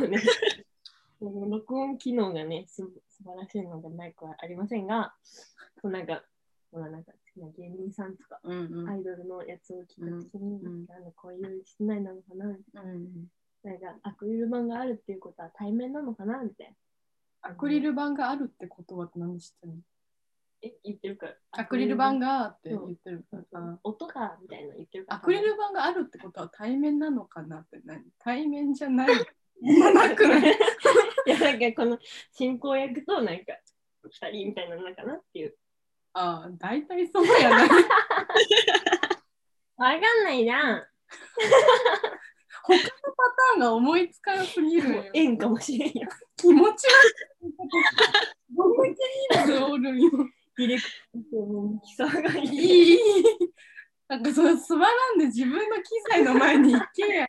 [0.08, 0.22] ね、
[1.50, 5.14] 録音機能がね、す素晴らしいのでマイクはありませんが、
[5.80, 6.22] そうなんか、
[6.72, 8.88] ほらなんか好きな芸人さんとか、うんうん。
[8.88, 12.58] アイドルのやつを聞いたときに、うんなんかこういう室内なのかな、うん
[13.62, 16.74] なんかアクリル板があるっていうことは対面なのかなみたいな。
[17.50, 19.78] アクリル板があるってことは何知ってるの？
[20.62, 21.34] え、言ってるから。
[21.52, 23.60] アクリル板がって言ってるから。
[23.60, 23.80] う。
[23.84, 25.16] 音がみたいなの言ってるから。
[25.18, 28.02] アクリル板があるってことは対面なのかなって何？
[28.18, 29.08] 対面じゃない。
[29.62, 30.42] なくない？
[31.26, 31.98] いや、なんかこの
[32.32, 33.54] 進行役となんか
[34.02, 35.56] 二人みたいなのかなっていう。
[36.12, 37.62] ああ、大体そうやな。
[39.76, 40.86] わかんないじゃん。
[42.66, 45.04] 他のパターンが思いつかなすぎるよ。
[45.12, 46.08] 縁かもしれんよ。
[46.36, 47.10] 気持ち悪
[47.42, 47.54] い。
[48.56, 50.10] どんだけいいのがおるんよ。
[50.56, 52.30] ディレクターの基礎が。
[52.38, 52.98] いい。
[54.08, 57.26] なんかその座らんで自分の機材の前に行けや。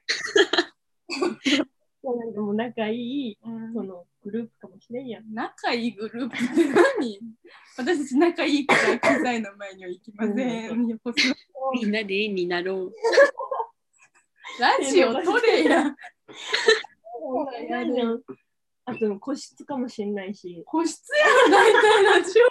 [2.14, 3.38] なんかもう仲いい、
[3.74, 5.34] そのグループかもしれんやん。
[5.34, 6.36] 仲いいグループ？
[6.36, 7.20] っ て何？
[7.78, 11.00] 私たち仲いいから機材の前には行きません。
[11.74, 12.94] みんなで縁になろう。
[14.60, 15.96] ラジオ撮れや。
[18.88, 20.62] あと個室かもしれないし。
[20.66, 22.44] 個室やろ、大体ラジオ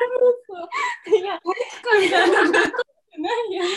[1.08, 3.68] ブーいや、スかみたいなの撮ってないやん。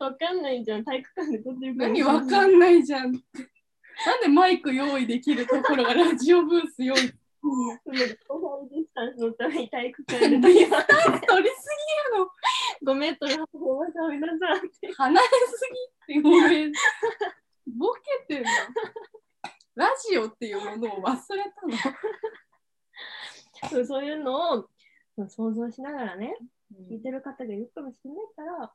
[0.00, 0.84] わかんないじゃん。
[0.84, 1.88] 体育館で撮ってるから。
[1.88, 3.12] 何わかんんないじゃん。
[4.06, 6.98] なんでマイク用意できるところがラジオブース用意？
[6.98, 10.70] ソーシャルディスタンスのために体育館で撮りす。
[10.70, 10.82] 取
[11.42, 11.54] りす
[12.84, 14.58] 5メートル離れましょう、皆さん。
[14.58, 14.92] って。
[14.92, 15.32] 離れす
[16.08, 16.72] ぎってごめん。
[17.78, 17.92] ボ
[18.28, 18.44] ケてん。
[18.44, 18.50] の。
[19.76, 21.72] ラジオっていうものを忘れたの。
[23.70, 24.68] そうそういうのを
[25.28, 26.36] 想像しながらね、
[26.90, 28.72] 聞いてる方がいるかもしれないから、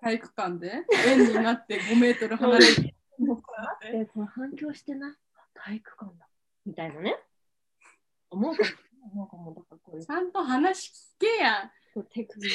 [0.00, 2.94] 体育館で円になって5メートル離れて。
[3.84, 5.14] え、これ反響してない？
[5.54, 6.26] 体育館だ。
[6.64, 7.16] みたいなね。
[8.30, 8.62] 思うか
[9.14, 9.26] も。
[9.26, 9.54] かも。
[9.54, 11.70] だからこういうちゃんと話聞けや。
[11.92, 12.48] そう手首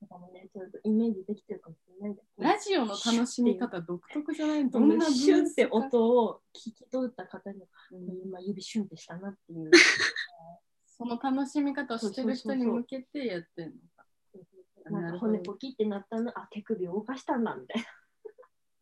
[0.00, 2.18] とかもね、ちょっとイメージできてるかもしれない。
[2.38, 4.70] ラジオの楽しみ方独特じゃない？
[4.70, 7.58] どんなシュンって音を聞き取った方に、
[7.92, 9.70] うん今指シュンってしたなっていう。
[10.86, 14.04] その楽しみ方をしてる人に向けてやってんのか。
[14.90, 17.84] なんか骨ポキってなったの、あ、手首動かしたんだみたい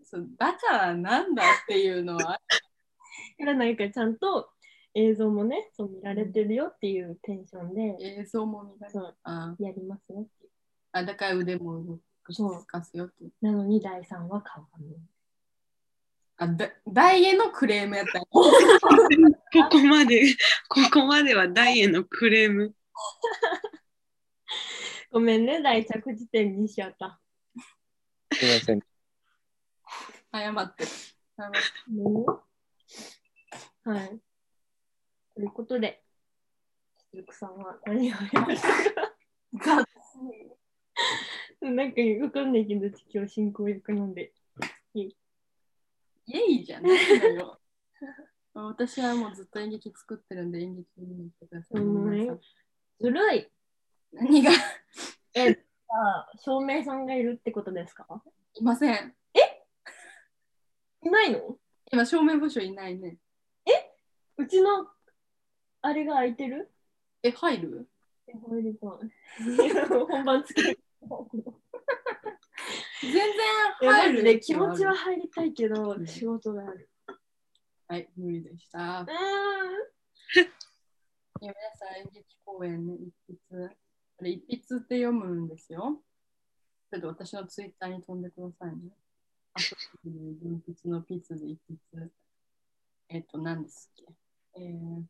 [0.07, 2.41] そうだからなんだっていうのは
[3.39, 4.49] からなんかちゃんと
[4.95, 10.51] 映像もね、そう見られてるよっていうテンションで、映像も見られるそうあやりますよっていう。
[10.93, 15.01] あだから腕も動かすよってなのに第3は顔が見える。
[16.39, 18.43] あだダイエのクレームやったんや こ
[19.71, 20.35] こまで、
[20.69, 22.75] ここまではダイエのクレーム。
[25.11, 27.21] ごめんね、大着地点にしちゃった。
[28.33, 28.96] すいません。
[30.33, 30.91] 謝ってる。
[33.85, 34.21] はい。
[35.35, 36.03] ということで、
[37.13, 38.69] しずくさんは何をやりました
[39.61, 39.87] か
[41.63, 44.33] なんかわかんないけど、今日進行役なんで。
[44.95, 45.15] イ
[46.33, 47.61] エイじゃないのよ。
[48.55, 51.83] 私はもうずっと演劇作ってるんで演劇見に来てください。
[52.99, 53.49] ずるい。
[54.13, 54.51] 何が？
[55.89, 58.07] あ、照明さんがいるってことですか？
[58.55, 59.15] いません。
[61.07, 61.59] いないの？
[61.93, 63.19] 今、照明部署いないね。
[64.39, 64.87] うちの
[65.81, 66.71] あれが空いてる？
[67.23, 67.89] え、入る？
[68.29, 68.91] え入りたい。
[70.07, 70.79] 本番つける。
[73.01, 73.23] 全然
[73.81, 74.19] 入る。
[74.19, 74.95] ジで気持ちは。
[74.95, 76.91] 入りたいけど、うん仕事がある。
[77.89, 79.03] はい、無理でした。
[79.03, 79.07] う
[81.41, 83.15] いや皆さん演劇公演ね、一
[83.51, 83.65] 筆。
[83.65, 86.03] あれ、一筆って読むんですよ。
[86.91, 88.91] ちょっと私のツイッターに飛んでくださいね。
[89.57, 92.11] あと、文筆のピツで一筆。
[93.09, 94.05] えっ、と、何ですっ
[94.55, 94.61] け？
[94.61, 95.03] えー、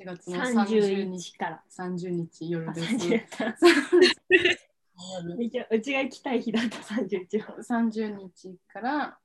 [0.00, 1.64] 4月の30 31日から。
[1.70, 2.94] 30日夜あです。
[2.94, 7.56] 30から夜めっちゃうちが行きたい日だった31は。
[7.62, 9.18] 30日から、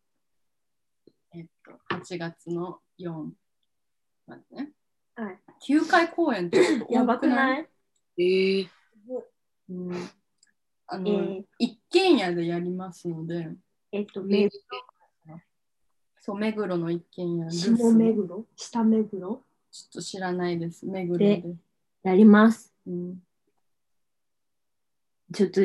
[1.33, 3.29] えっと、8月の4
[4.27, 4.71] までね。
[5.15, 5.39] はい。
[5.69, 7.67] 9回公演ってやばくない？
[8.17, 8.67] えー、
[9.69, 10.09] うん、
[10.87, 13.49] あの、えー一軒家でやりますので、
[13.97, 14.49] えっと、え目
[16.19, 18.45] そう、目黒の一軒家、留下守目黒？
[18.55, 19.43] 下目黒？
[19.71, 21.37] ちょっと知らないです、目黒で。
[21.37, 21.55] で
[22.03, 22.71] やります。
[22.85, 23.17] うん、
[25.33, 25.61] ちょっと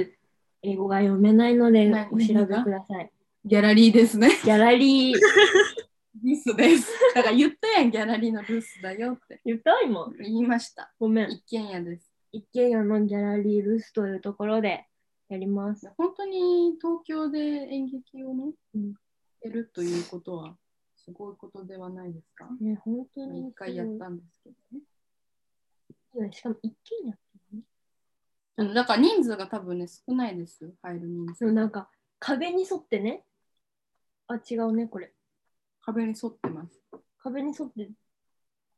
[0.62, 3.12] 英語が読めないのでなお調べください。
[3.44, 4.30] ギャラリーですね。
[4.42, 5.18] ギャラリー、
[6.24, 6.90] ルスです。
[7.14, 10.10] だから言ったやん、ギャラリーのルスだよって言った今。
[10.18, 10.90] 言いました。
[10.98, 11.30] ごめん。
[11.30, 12.10] 一軒家です。
[12.32, 14.86] 一軒家のギャラリールスというところで
[15.32, 15.90] やります。
[15.96, 18.94] 本当に東京で演劇をね、うん
[19.40, 20.56] やるということは
[20.94, 22.46] すごいことではないですか？
[22.60, 23.48] ね、本当に。
[23.48, 24.84] 一回やったんですけどね。
[26.14, 27.14] いやしかも一軒家っ
[27.50, 27.62] てね。
[28.56, 31.50] あのだから人数が多分ね、少ないです、入る人数。
[31.50, 31.88] なんか
[32.20, 33.24] 壁に沿ってね。
[34.28, 35.12] あ、違うね、これ。
[35.80, 36.80] 壁に沿ってます。
[37.18, 37.90] 壁に沿って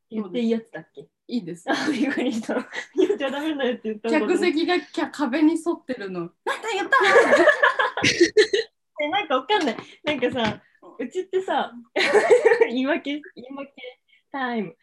[0.09, 1.09] 言っていいやつだっけ？
[1.27, 1.65] いいです。
[1.71, 2.55] あ、びっくりした。
[2.95, 6.21] 言っちゃダメだよって言った客席がきゃ壁に沿ってるの。
[6.21, 6.35] なんだ
[6.73, 6.97] 言った
[9.01, 9.77] え、なんかわかんない。
[10.05, 10.63] なんかさ、
[10.99, 11.73] うちってさ、
[12.69, 13.73] 言い訳、言い訳
[14.31, 14.77] タイム。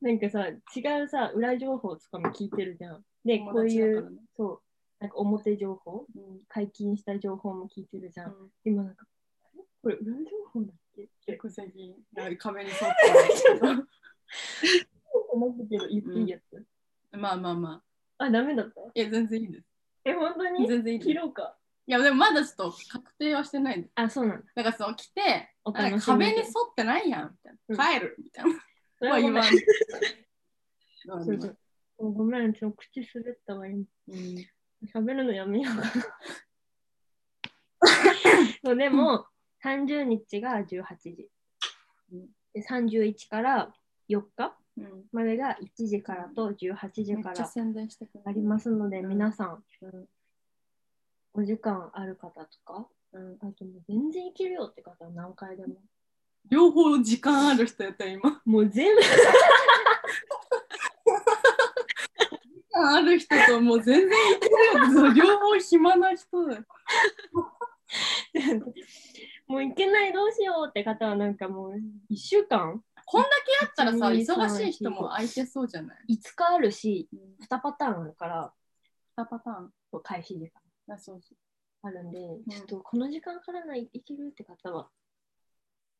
[0.00, 0.54] なんかさ、違
[1.02, 3.04] うさ、裏情報とかも聞いてるじゃん。
[3.24, 4.60] で、こういう、友達だからねそう、
[5.00, 8.30] なんか表情報、うん解禁した情報も聞いてるじゃん。
[8.30, 9.04] うん今なんか、
[9.44, 9.64] あれ？
[9.82, 11.02] これ裏情報だっけ？
[11.02, 12.78] って客席が壁に沿っ
[13.60, 13.88] てる。
[15.32, 16.66] 思ったけど、言っていいやつ。
[17.12, 17.82] まあまあま
[18.18, 18.24] あ。
[18.24, 18.80] あ、ダメだった？
[18.94, 19.66] いや、全然いいです。
[20.04, 20.66] え、本当に？
[20.68, 21.56] 全然いい切ろうか。
[21.90, 23.92] や、でもまだちょっと確定はしてないです。
[23.96, 24.44] あ、そうなんだ。
[24.54, 27.94] だからその来て、壁に沿ってないやんみたいな。
[27.98, 28.50] 帰るみたいな。
[28.98, 29.50] それまあ言わんは
[31.98, 32.52] ごめん。
[32.52, 33.84] ちょ口滑ったわ、今。
[34.08, 34.46] うん
[34.94, 35.92] 喋るのやめようかな。
[38.64, 39.26] そうでも、
[39.62, 41.28] 30日が18時
[42.12, 42.28] うん。
[42.54, 43.74] で31から
[44.10, 44.52] 4日？
[44.78, 47.50] うんまでが1時からと18時から
[48.24, 50.08] ありますので、うん皆さん、うん
[51.32, 55.76] お時間ある方とか、うんあともう全然いけるよって方は何回でも。
[56.48, 58.42] 両方時間ある人やったら今。
[58.44, 59.08] もう全部、時
[62.72, 64.54] 間ある人ともう全然いける
[64.94, 65.12] よ。
[65.12, 66.64] 両方暇な人だよ。
[69.46, 71.72] もういけないどうしようって方はなんかもう
[72.10, 73.28] 1週間こんだ
[73.60, 78.52] けあったらさ、1 2 3忙しい人も空いてそうじゃない、5日あるし、うん、2パターンあるから、
[79.16, 80.02] 2パターン？
[80.02, 80.50] 開始時
[80.86, 80.94] 間。
[80.94, 81.36] あそうそう。
[81.82, 82.18] あるんで、
[82.50, 84.88] ちょっとこの時間からないいけるって方は、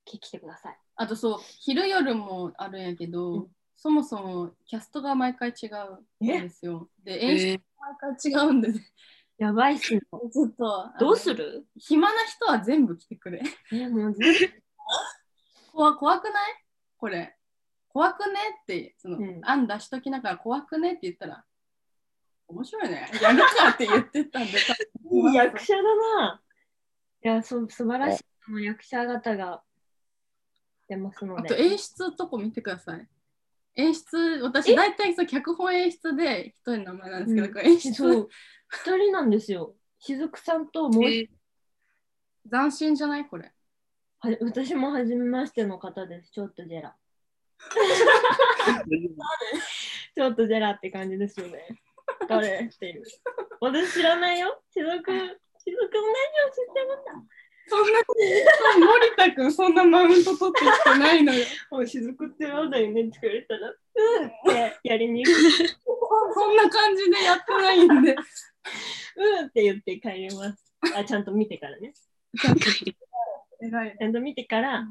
[0.07, 0.79] 聞きてください。
[0.97, 3.49] あとそう、昼夜もあるんやけど、うん。
[3.77, 5.67] そもそもキャストが毎回違
[6.21, 6.89] うんですよ。
[7.03, 8.81] で、演出えー毎回違うんで、ね、
[9.39, 10.01] やばいっすね。
[10.33, 11.67] ちょっとどうする？
[11.77, 13.43] 暇な人は全部来てくれ。
[13.73, 14.39] え、もう全部
[15.73, 16.60] 怖怖くない？
[17.01, 17.35] これ。
[17.89, 21.45] 怖くねって、その、うん案出しときながら怖くねって言ったら、
[22.47, 23.11] 面白いね。
[23.21, 24.53] やるかって言ってたんで、
[25.35, 25.83] 役者だ
[26.19, 26.43] な。
[27.25, 29.63] いや、そう素晴らしいその役者方が
[30.89, 31.55] 出ますので。
[31.55, 33.09] あと演出とこ見てください。
[33.77, 38.29] 演出、私大体そう脚本演出で一人の名前なんですけど、うん演出そう、
[38.69, 39.75] 二人なんですよ。
[39.99, 43.27] しずくさんともう斬新じゃない？
[43.27, 43.53] これ。
[44.21, 46.31] は私も初めましての方です。
[46.31, 46.95] ちょっとジェラ。
[47.59, 47.65] ち
[50.15, 51.81] ちょっとジェラって感じですよね。
[52.29, 53.05] 誰っていう。
[53.61, 54.63] 私知らないよ。
[54.71, 55.33] しずく、しずくも何を
[56.51, 57.13] 知ってるんだ。
[57.69, 58.01] そんな、
[58.87, 61.47] 森田君そんなマウント取ってきてないのよ。
[61.71, 63.73] もうしずくってなんだよねって言われたら、う
[64.23, 64.31] んっ
[64.83, 65.33] てやりに行く。
[66.35, 68.17] そんな感じでやってないんで。
[69.17, 70.75] うんって言って帰ります。
[70.95, 71.95] あ、ちゃんと見てからね。
[73.63, 73.97] 偉い。
[73.99, 74.85] ちゃんと見てから、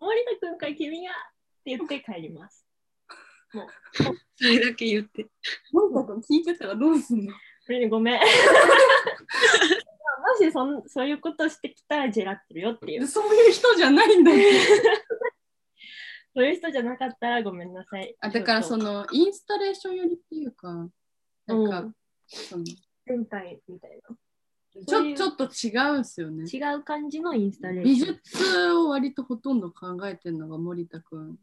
[0.00, 1.14] 森田君か君がっ
[1.64, 2.66] て言って帰ります。
[4.36, 5.26] それだけ言って。
[5.72, 7.32] 森田君聞いてたらどうすんの？
[7.64, 8.20] それにごめん。
[8.20, 8.26] も
[10.38, 13.06] しそんそういうことしてきたらジェラってるよっていう。
[13.06, 14.38] そういう人じゃないんだよ。
[16.34, 18.14] そういう人じゃなかったらごめんなさい。
[18.20, 20.68] あだからそののインスタレーション寄りっていうか、
[21.46, 21.96] なんか、うん
[22.28, 22.64] その
[23.06, 24.00] 前回みたい
[24.84, 26.44] ちょちょっと違うんですよね。
[26.44, 26.72] な。
[26.72, 28.20] 違う感じのインスタレー美ション。
[28.22, 31.38] 術を割とほとんど考えてるのが森田君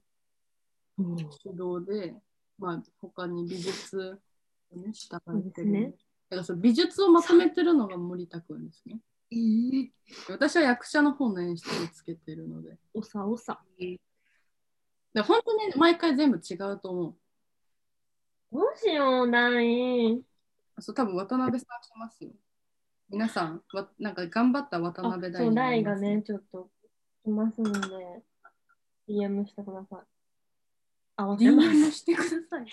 [0.97, 2.15] うん主導で、
[2.59, 4.19] まあ他に美術
[4.71, 5.71] をね、従そうってる。
[5.71, 5.95] ですね
[6.29, 8.99] だからその美術をまとめてるのが森田君ですね。
[10.29, 12.77] 私は役者の方の演出をつけてるので。
[12.93, 13.59] おさおさ。
[13.77, 17.15] で本当に毎回全部違うと思う。
[18.51, 20.21] どうしよう、ない。
[20.79, 22.31] そう多分渡辺さん来ますよ。
[23.13, 26.67] 皆さん、わなんか頑張った渡あ辺大そう、にライがね、ちょっと
[27.23, 27.79] 来ますので、
[29.07, 29.99] DM してください。
[31.17, 31.91] あ、忘れま DM す。
[31.91, 32.65] してください。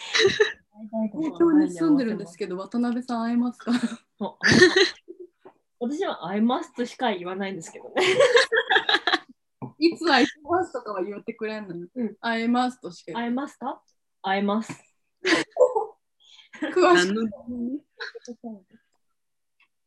[1.12, 3.70] 東京に住んでるんですけど、渡辺さん会えますか？
[5.78, 8.02] 私は会えますとしか言わないんですけどね。
[9.78, 11.86] いつ会いますとかは言ってくれんのよ。
[11.94, 13.82] うん会えますとしか言会えますか？
[14.22, 14.72] 会えます。
[16.60, 17.28] 詳し何の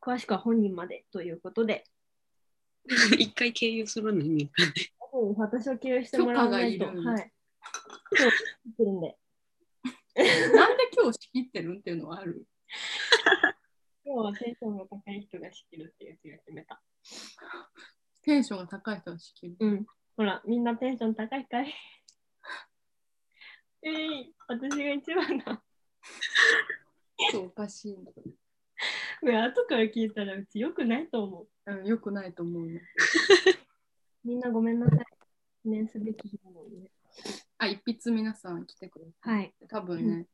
[0.04, 1.86] 詳しくは本人までということで、
[3.18, 4.44] 一回経由するのに。
[5.14, 6.86] うん私を経由してもらわないと。
[6.86, 7.32] いるはい。
[8.16, 8.32] そう、
[8.66, 9.18] 言ってるんで。
[10.16, 12.48] くなんで今日仕切ってるんっていうのはある
[14.04, 16.82] 今日はテンションが高い人が仕切るっていうやつを決めた。
[18.24, 19.56] テンションが高い人は仕切る。
[19.60, 19.86] うん。
[20.18, 21.74] ほら、みんなテンション高いかい
[23.84, 25.64] えい、私が一番だ。
[27.32, 28.12] そうおかしいの。
[28.12, 28.32] これ
[29.32, 31.48] 後から聞いたらうち良くないと思う。
[31.72, 32.82] うん、よくないと思うね。
[34.24, 35.06] みんなごめんなさい。
[35.64, 36.92] 記念すべき日なのでね。
[37.58, 39.12] あ、一筆皆さん来てくれて。
[39.22, 39.54] はい。
[39.70, 40.28] 多分ね、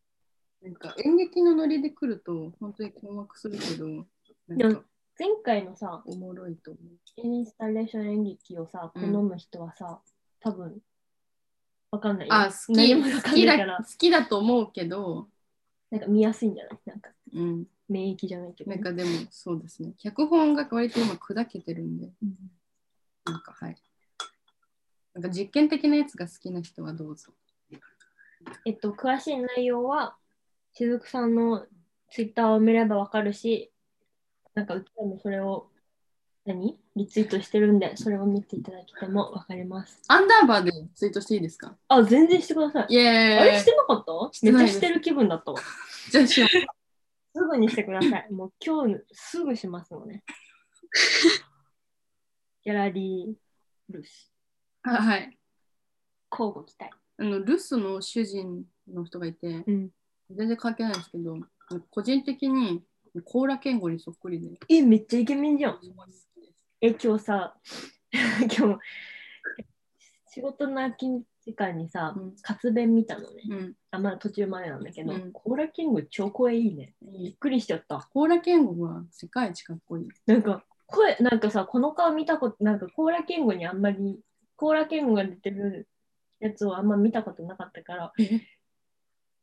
[0.61, 4.07] なんか演劇のノリで来ると本当に困惑するけど、
[4.47, 4.83] なんか
[5.17, 6.99] 前回のさ、おもろいと思う。
[7.17, 10.01] インスタレーション演劇をさ、好うんむ人はさ、
[10.39, 10.81] 多分
[11.91, 12.33] わかんないよ。
[12.33, 15.29] あ、好き好きだ好きだと思うけど、
[15.91, 16.79] なんか見やすいんじゃない？
[16.85, 19.93] なんかうん、免疫じゃないけどね、なんかでもそうですね。
[19.97, 22.35] 脚本が割と今砕けてるんで、うん
[23.25, 23.75] なんかはい。
[25.13, 27.31] なんか実験的なやつが好きな人はどうぞ。
[28.65, 30.15] えっと、詳しい内容は、
[30.73, 31.65] しずくさんの
[32.11, 33.71] ツイッターを見ればわかるし、
[34.55, 35.67] なんかうちらもそれを、
[36.45, 36.79] 何？
[36.95, 40.01] リツイートしてるんで、それを見ていただけてもわかります。
[40.07, 41.75] アンダーバーでツイートしていいですか？
[41.89, 42.93] あ、全然してください。
[42.93, 44.13] イエあれーイしてなかった？
[44.43, 45.59] めっちゃしてる気分だったわ。
[46.09, 46.78] じゃあしよう。
[47.33, 48.31] すぐにしてください。
[48.31, 50.23] もう今日すぐしますのね。
[52.63, 54.31] ギャラリールス。
[54.83, 55.37] あはい。
[56.31, 56.91] 交互期待。
[57.17, 59.91] あのルスの主人の人がいて、うん。
[60.31, 61.37] 全然関係ないんですけど、
[61.89, 62.83] 個人的に
[63.25, 64.59] コーラケンゴにそっくりで。
[64.69, 65.79] え、めっちゃイケメンじゃん。
[66.81, 67.57] え、今日さ、
[68.57, 68.79] 今日、
[70.27, 71.07] 仕事の空き
[71.49, 73.41] 時間にさ、うん活弁見たのね。
[73.49, 76.93] うん、あ、まだ途中までなんだけど、うんコーラキング超声いいね。
[77.01, 78.07] びっくりしちゃった。
[78.13, 80.07] コーラケンゴは世界一かっこいい。
[80.25, 84.19] なんか、声、なんかさ、この顔見たこと、なんかコーラキングにあんまり、
[84.55, 85.87] コーラキングが出てる
[86.39, 88.41] やつをあんま見たことなかったから、え？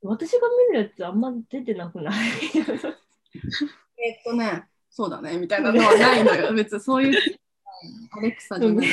[0.02, 2.14] 私が見るやつあんま出てなくない？
[3.98, 6.52] えっとね、そうだね、みたいなのはないのよ。
[6.54, 7.18] 別にそういう。
[8.12, 8.86] アレクサじゃない。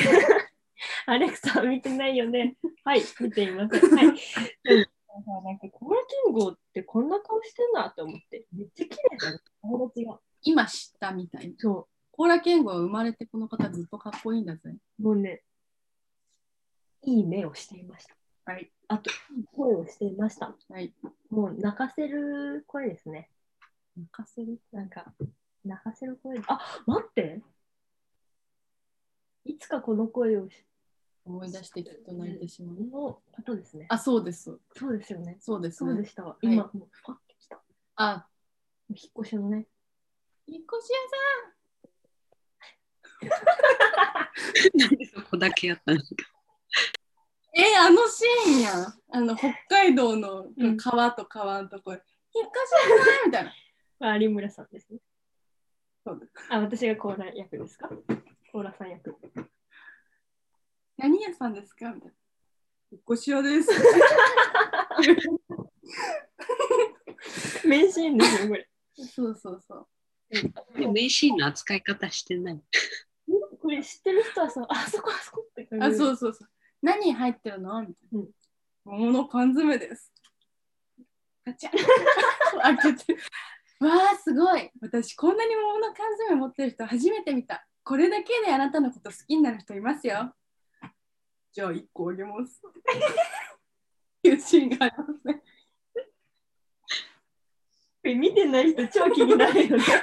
[1.05, 2.55] アレクサ見てないよね。
[2.83, 3.89] はい、見ていません。
[3.89, 4.17] はい。
[5.43, 9.39] なんかコーラキングってこんな顔してんなって思って、めっちゃ綺麗だね。
[9.61, 10.19] 友達が。
[10.41, 11.55] 今知ったみたいな。
[11.57, 14.75] そコーラケンゴは生まれてこの方ずっとかっこいいんだぜ。
[14.99, 15.43] う、もうね、
[17.03, 18.15] いい目をしていました。
[18.45, 18.71] はい。
[18.87, 20.55] あと、いい声をしていました。
[20.69, 20.93] はい。
[21.29, 23.29] もう泣かせる声ですね。
[23.97, 25.13] 泣かせるなんか、
[25.65, 26.39] 泣かせる声。
[26.47, 27.41] あ、待って。
[29.45, 30.65] いつかこの声をし、
[31.25, 32.75] 思い出してきっと泣いてしまう。
[32.75, 33.85] このことですね。
[33.89, 34.57] あ、そうです。
[34.75, 35.37] そうですよね。
[35.39, 35.91] そうですね。
[35.91, 36.37] そうでしたわ。
[36.41, 37.61] い今、もう、パッてきた。
[37.95, 38.27] あ、
[38.89, 39.67] 引っ越しのね。
[40.47, 40.99] 引っ越し屋
[44.77, 46.01] なんでそこだけやったの
[47.55, 48.93] えあのシーンやん。
[49.11, 53.53] あの北海道のうん川と川のとこ、引っかしなないみたいな。
[53.99, 54.99] まあ有村さんですね。
[56.05, 57.89] そうですあ、私がコーラ役ですか？
[58.51, 59.15] コーラさん役。
[60.97, 61.91] 何屋さんですか？
[61.91, 62.13] みたいな。
[62.91, 63.69] 引っ越し屋です。
[67.67, 68.69] 名シーンですよ、これ。
[68.95, 69.87] そうそうそう。
[70.79, 72.61] で名シーンの扱い方してない。
[73.61, 75.85] これ知ってる人はさ、あそこあそこって感じ。
[75.85, 76.49] あ、そうそうそう。
[76.81, 77.81] 何入ってるの？
[77.81, 78.19] みたいな。
[78.19, 78.29] うん
[78.85, 80.11] 桃の缶詰です。
[81.45, 81.71] ガチャ
[82.61, 83.13] 開けて。
[83.79, 84.69] わあ、すごい。
[84.81, 87.65] 私、こんなに桃の缶詰持ってる人初めて見た。
[87.85, 90.35] これだけであなたのこと好きになる人いますよ。
[91.53, 92.61] じゃあ、1個あげます。
[94.23, 95.43] いうシーンがありますね。
[98.01, 99.83] これ見てない人超気になるよね。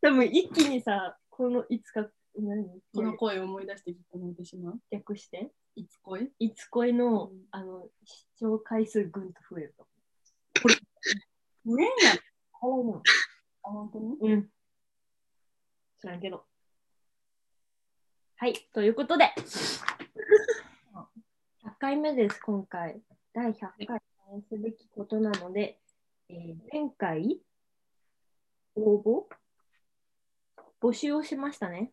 [0.00, 2.80] 多分一気にさ、このいつか、何？
[2.94, 4.80] この声を思い出してきたの私も。
[4.90, 6.32] 略して、いつ恋？
[6.38, 9.86] いつ恋の、うんあの視聴回数ぐんと増えると
[11.76, 12.18] ねえやん。
[12.62, 12.96] 思う。
[12.96, 13.02] の
[13.64, 14.16] あ、本当に？
[14.32, 14.50] うん。
[16.00, 16.46] 知らんけど。
[18.42, 19.32] はい、ということで、
[21.64, 23.00] 100回目です、今回。
[23.32, 23.54] 第100
[23.86, 23.86] 回記
[24.32, 25.78] 念すべきことなので、
[26.28, 27.38] えー前回、
[28.74, 29.26] 応募？
[30.82, 31.92] 募集をしましたね。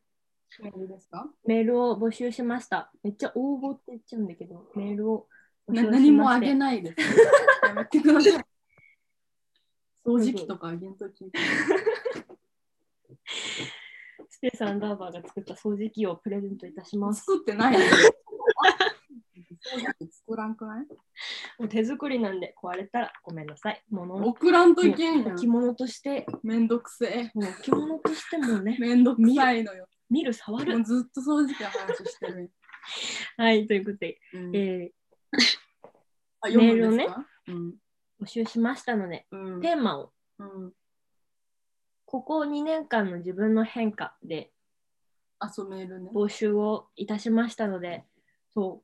[0.63, 1.29] メールですか？
[1.45, 2.91] メールを募集しました。
[3.03, 5.27] めっちゃ応募って言っちゃうんだけど、メールを
[5.69, 6.95] 募集しま何もあげないです。
[7.67, 8.33] やめてください。
[10.03, 11.31] 掃除機とかあげんとき。
[14.39, 17.25] スペースアンダーバーが作った掃除機をプレゼントいたします。
[17.25, 17.77] 作ってない
[20.11, 20.87] 作らんくない？
[21.59, 23.83] もう手作りなんで壊れたらごめんなさい。
[23.89, 25.35] 物を送らんといけんやん。
[25.35, 27.31] 着物として、めんどくせえ。
[27.37, 29.85] もう着物としてもね、めんどくさいのよ。
[30.09, 30.77] 見る、触る。
[30.77, 32.49] もうずっと掃除機の話してる。
[33.35, 34.91] はい、ということで、うんえ
[36.39, 37.07] あ、読むんメールをね
[37.47, 37.69] うん。
[38.21, 39.61] ー募集しましたので、うん。
[39.61, 40.73] テーマをうん。
[42.11, 44.49] ここ2年間の自分の変化で
[45.37, 46.09] あ、そう、メールね。
[46.11, 48.03] 募集をいたしましたので、
[48.51, 48.81] そ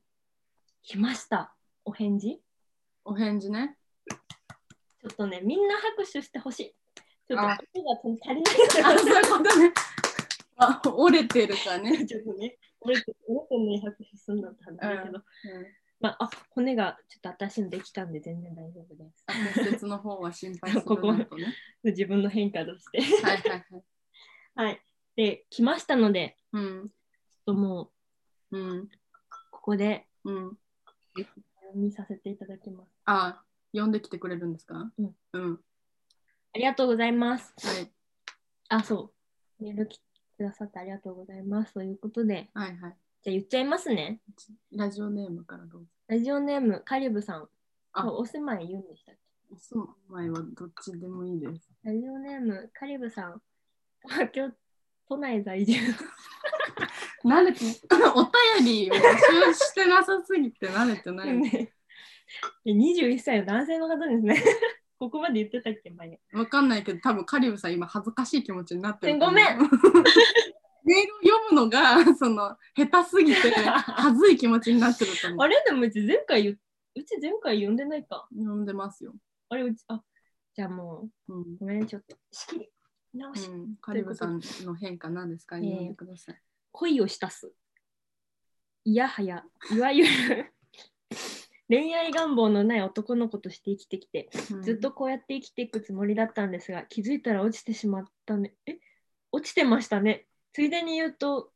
[0.84, 1.52] 来ました。
[1.84, 2.40] お返事？
[3.04, 3.76] お返事ね。
[5.00, 6.74] ちょっとね、みんな拍手してほしい。
[7.26, 9.72] ちょっとあ声が足りないあ、そういうことね。
[10.58, 11.90] あ、折れてるかね。
[12.06, 15.22] ちょっとね、俺って、俺ってね、拍手すんだって話だけど、うん
[16.00, 19.24] まあ、あ、骨がちょっと新しいのできたんで全然大丈夫です。
[19.26, 21.54] あ骨折の方は心配する ここのとね。
[21.84, 23.00] 自分の変化として。
[23.00, 23.84] はいはいはい。
[24.54, 24.82] はい。
[25.16, 26.88] で、来ましたので、うん。
[26.90, 27.92] ちょっとも
[28.50, 28.88] う、うん。
[29.50, 30.58] ここでうん。
[31.14, 31.26] 読
[31.74, 32.90] みさせていただきます。
[33.06, 33.42] あ、
[33.72, 34.92] 呼んできてくれるんですか？
[34.98, 35.16] うん。
[35.32, 35.64] うん。
[36.54, 37.54] ありがとうございます。
[37.66, 37.90] はい。
[38.68, 39.12] あ、そ
[39.58, 39.64] う。
[39.64, 40.04] メール来て
[40.36, 41.72] くださってありがとうございます。
[41.74, 42.96] ということで、はいはい。
[43.26, 44.20] じゃあ言っちゃいますね。
[44.72, 45.86] ラジオネームからどうぞ。
[46.06, 47.48] ラジオネーム、カリブさん。
[47.92, 49.20] あお住まい言うんでしたっけ？
[49.52, 51.68] お住まいはどっちでもいいです。
[51.82, 53.42] ラジオネーム、カリブさん。
[54.08, 54.52] 東京
[55.08, 55.74] 都内在住。
[57.24, 57.58] 慣れて、
[58.14, 58.22] お
[58.62, 61.32] 便りを募集してなさすぎて慣れてない。
[61.32, 61.72] ね
[62.64, 64.40] え21歳の男性の方ですね。
[65.00, 65.90] ここまで言ってたっけ？
[65.90, 66.20] 前。
[66.32, 69.18] わかんないけど、多分カリブさん今恥ずかしい気持ちになってる。
[69.18, 69.58] ごめん
[70.86, 75.40] メールを読むのが、 その、下手すぎて、 恥ずい気持ちになってると思う。
[75.40, 76.60] あれでもうち前回言う、
[76.94, 78.28] うち前回読んでないか。
[78.32, 79.14] 読んでますよ。
[79.48, 80.02] あれうち、あ、
[80.54, 81.40] じゃあもうん。
[81.40, 82.70] う、ごめん、ちょっと、仕切り
[83.14, 85.58] 直し、うん、カリブさんの変化何ですか？
[85.58, 86.40] えー読んでください。
[86.72, 87.52] 恋をしたす。
[88.84, 90.52] いやはや、いわゆる
[91.68, 98.54] 恋愛願望のない男の子として生きてきて、うんずっとこうやって生きていくつもりだったんですが、気づいたら落ちてしまったね。
[98.66, 98.78] え？
[99.32, 100.28] 落ちてましたね。
[100.56, 101.52] ついでに言うと、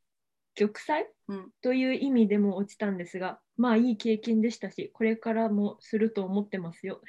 [0.54, 1.04] 玉砕？
[1.28, 7.00] うんという意味でも落ちたんですが、まあいい経験でしたし、これからもすると思ってますよ。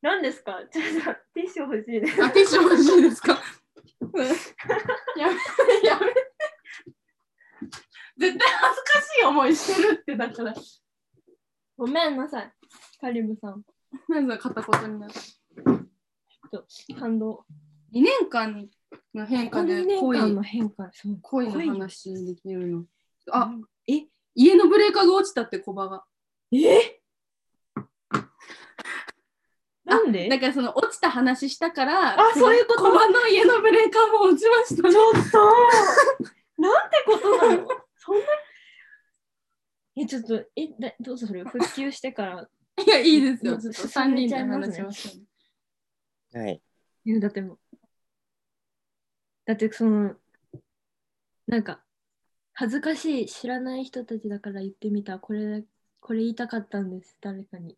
[0.00, 0.62] 何ですか？
[0.72, 2.24] ちょっとティッシュ欲しいです。
[2.24, 3.32] あ、ティッシュ欲しいですか？
[3.34, 3.38] や
[5.28, 5.34] め
[5.82, 6.30] て、やめて。
[8.16, 10.54] 絶対恥ずかしい思いしてるって、だから。
[11.76, 12.52] ごめんなさい。
[12.98, 13.62] カリブさん。
[14.08, 17.44] なんで片言になるちょっと感動。
[17.92, 18.68] 2年間
[19.14, 20.90] の変化で2年恋間の変化。
[20.92, 22.84] そう恋の話できるの。
[23.32, 23.52] あ、
[23.86, 24.06] え？
[24.34, 26.04] 家のブレーカーが落ちたって小バが。
[26.52, 27.00] え？
[29.84, 30.28] なんで？
[30.28, 32.84] だからその落ちた話したから、あそういうこと？
[32.84, 34.96] 小バの家のブレーカーも落ちましたねち。
[34.96, 35.38] ょっと
[36.62, 37.68] なんてことなの？
[37.96, 38.24] そんな？
[39.96, 42.48] え、ちょっと、え、だどうぞそれ、復旧してから。
[42.86, 43.58] いや、いいですよ。
[43.58, 45.10] ちょっと進3人で話しましょ
[46.34, 46.44] うね。
[46.46, 46.62] はい。
[47.04, 47.58] いやだってもう、
[49.50, 50.14] だってその、
[51.48, 51.82] なんか、
[52.52, 55.64] 恥ずかしい知らない人たちだから言ってみたこれ
[55.98, 57.76] これ言いたかったんです誰かに。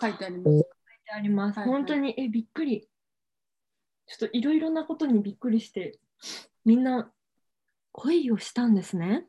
[0.00, 0.68] 書いてあります。
[1.12, 1.76] あります、はいはい。
[1.76, 2.88] 本当にえびっくり。
[4.06, 5.98] ちょっといろいろなことにびっくりして
[6.64, 7.10] みんな
[7.90, 9.26] 恋をしたんですね。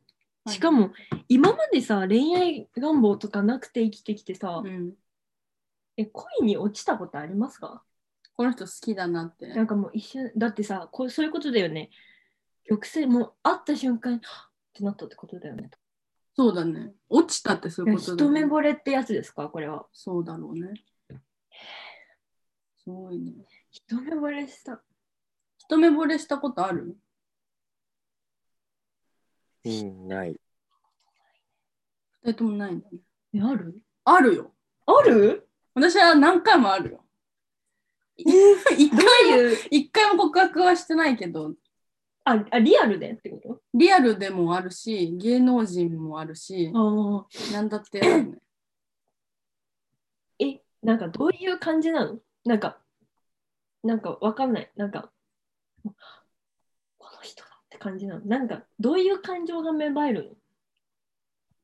[0.47, 0.91] しかも
[1.27, 4.93] 今までさ恋愛願望とかなくて生きてきてさ、うん、
[5.97, 7.81] え恋に落ちたことありますか？
[8.36, 9.47] この人好きだなって。
[9.47, 11.89] なんかもう一瞬だってさこうそういうことだよね
[12.67, 15.69] 玉星もう会った瞬間にはっってなったってことだよね
[16.36, 16.93] そうだね。
[17.09, 18.47] 落ちたってそういうことだ、一目ね。
[18.47, 19.49] 惚れってやつですか？
[19.49, 20.73] これはそうだろうね。
[22.84, 23.34] すごいね。
[23.69, 24.81] 一目惚れした
[25.59, 26.97] 一目惚れしたことある？
[29.63, 30.36] うん、ない。
[32.23, 32.97] 二人ともないんだね。
[33.36, 33.79] えある？
[34.03, 34.55] あるよ。
[34.88, 35.47] ある？
[35.75, 37.03] 私は何回もあるよ。
[38.16, 39.57] 一ど回ういう？
[39.72, 41.53] 一回も告白はしてないけど、
[42.26, 43.61] ああリアルでってこと？
[43.74, 48.38] リアルでもあるし、芸能人もあるし、ああなんだってあるね。
[50.39, 52.20] えなんかどういう感じなの？
[52.45, 52.78] なんか
[53.84, 54.72] なんかわかんない。
[54.76, 55.11] なんか
[55.84, 58.26] この人だって感じなの？
[58.26, 60.38] なんかどういう感情が芽生える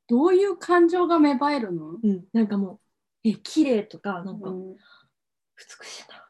[0.07, 1.99] どういう感情が芽生えるの、の？
[2.03, 2.25] うん。
[2.33, 2.79] なんかもう
[3.23, 4.75] え綺麗とかなんかうん。
[4.75, 6.25] 美しいな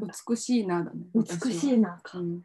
[0.00, 1.06] 美しいなだね。
[1.14, 2.42] 美しいなか、うん。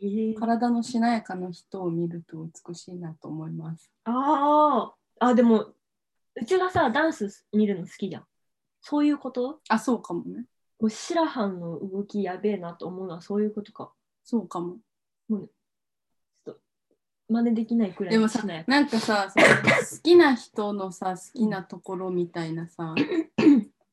[0.00, 0.06] え。
[0.06, 3.90] ー体のしなやかな人を見ると美しいなと思います。
[4.04, 5.26] あー。
[5.26, 8.24] あでもうちがさダンス見るの好きじゃん。
[8.80, 9.60] そういうこと？
[9.68, 10.44] あ、そうかもね。
[10.80, 13.90] もう白羽の動きやべえなと思うのはそういうことか。
[14.22, 14.76] そうかも。
[15.28, 15.48] ちょっ
[16.44, 16.56] と
[17.28, 22.94] 真似できないくらいでもさしなんかさ、好きな人のさ、好きなところみたいなさ、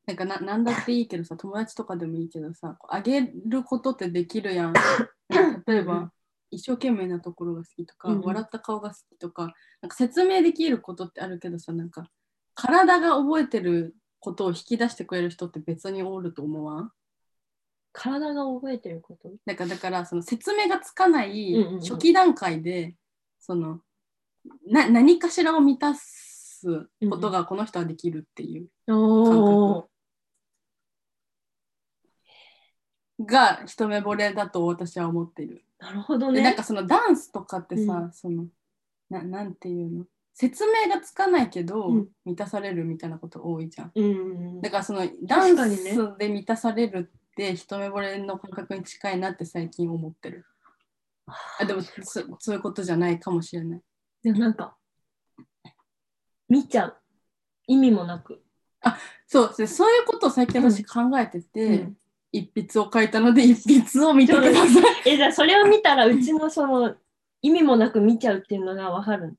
[0.05, 4.73] なんかななんだっていいけどさ、友達とかでもいいけどさ、あげることってできるやん。
[5.65, 6.11] 例えば、うん。
[6.51, 12.09] 一生懸命なところが好きとか、笑った顔が好きとか、なんか説明できることってあるけどさ、なんか
[12.53, 16.91] 体が覚えてることを引き出してくれる人って別におると思わん？
[17.91, 19.31] 体が覚えてること？
[19.45, 21.79] なんかだからその説明がつかないうんうんうん。
[21.79, 22.95] 初期段階で、
[23.39, 23.81] その
[24.67, 29.85] な何かしらを満たすことがこの人はできるっていうおー
[33.19, 35.63] が一目惚れだと私は思っている。
[35.79, 36.39] なるほどね。
[36.39, 38.45] でなんかそのダンスとかってさ、うんその
[39.09, 40.05] ななんていうの？
[40.33, 43.91] 説明がつかないけど、うん満たされるみたいなこと多いじゃん。
[43.95, 50.45] うんだからそのダンスで満たされるって一目惚れの感覚に近いなって最近思ってる。
[51.59, 53.81] あでもそそういうことじゃないかもしれない。
[54.23, 54.75] でもなんか、
[56.49, 56.97] 見ちゃう。
[57.67, 58.43] 意味もなく。
[59.25, 61.97] そうでそういうことを最近私考えてて、うん
[62.37, 64.65] 一筆を書いたので一筆を見てくださ
[65.05, 65.09] い。
[65.13, 66.95] え、じゃあそれを見たら、うちのその、
[67.41, 69.35] 意味もなく見ちゃうっていうのがわかる。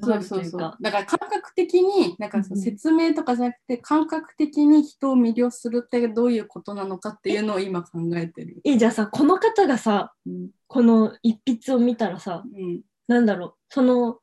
[0.00, 0.76] そうそうそう。
[0.80, 8.60] だから感覚的になんかその説明とかじゃなくて感覚的に人を魅了するってどういうことなのかっていうのを今考えてる。
[8.64, 14.18] え、じゃあさ、この方がさ、うんこの一筆を見たらさ、うんなんだろう、その、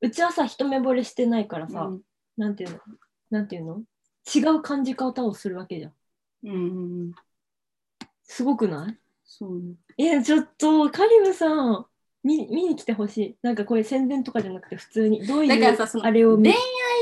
[0.00, 2.00] うちはさ、一目惚れしてないからさ、うん
[2.36, 2.78] なんていうの？
[3.30, 3.82] なんていうの？
[4.32, 5.92] 違う感じ方をするわけじゃん。
[6.44, 7.12] うんうんうん
[8.28, 8.96] すごくない？
[9.24, 9.74] そうね。
[9.98, 11.86] え、ちょっと、カリブさん、
[12.22, 13.36] 見見に来てほしい。
[13.42, 15.26] なんかこれ宣伝とかじゃなくて、普通に。
[15.26, 16.50] どういうだからさそのあれを見？
[16.50, 16.58] 恋愛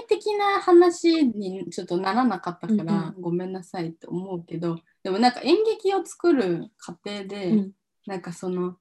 [0.09, 7.73] 的な話にちょっとならなかったから、うんごめんなさいって思うけどでもなんか演劇を作る過程で、うん
[8.07, 8.77] なんかその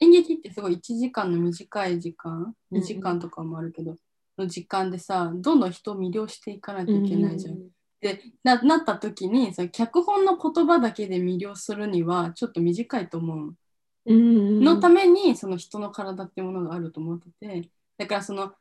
[0.00, 3.96] 演劇ってすごい1時間の短い時間うん2時間とかもあるけど、
[4.38, 7.58] の時間でさどんどん人を魅了していかないといけないじゃん。
[8.04, 13.56] でななった時にその脚本の言葉だけで魅了するにはちょっと短いと思う。
[14.06, 17.70] うんのためにその人の体っていうものがあると思ってて。
[17.96, 18.52] だからその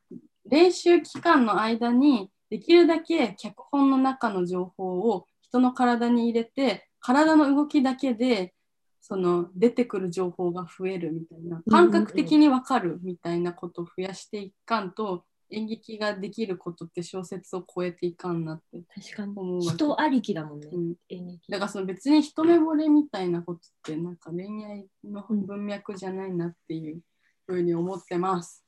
[0.46, 8.54] 練習期間の間にできるだけ脚本の中の情報を人の体に入れて体の動きだけで
[9.02, 11.62] その出てくる情報が増えるみたいな。
[11.70, 19.62] 感覚的に分かるみたいなことを増やしていかんと演劇ができることって小説を超えていかんなって確かに。
[19.62, 20.96] 人ありきだもんね、うん。
[21.10, 21.52] 演劇。
[21.52, 27.02] だからその別に一目惚れみたいなことってなんか恋愛の文脈じゃないなっていう
[27.46, 28.66] ふうに思ってます。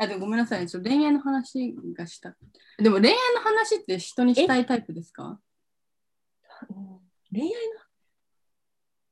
[0.00, 2.36] あでもごめんなさい、ちょっと恋愛の話がした。
[2.78, 5.40] でも恋愛の話って人にしたいタイプですか？
[6.70, 6.98] うん。
[7.32, 7.50] 恋愛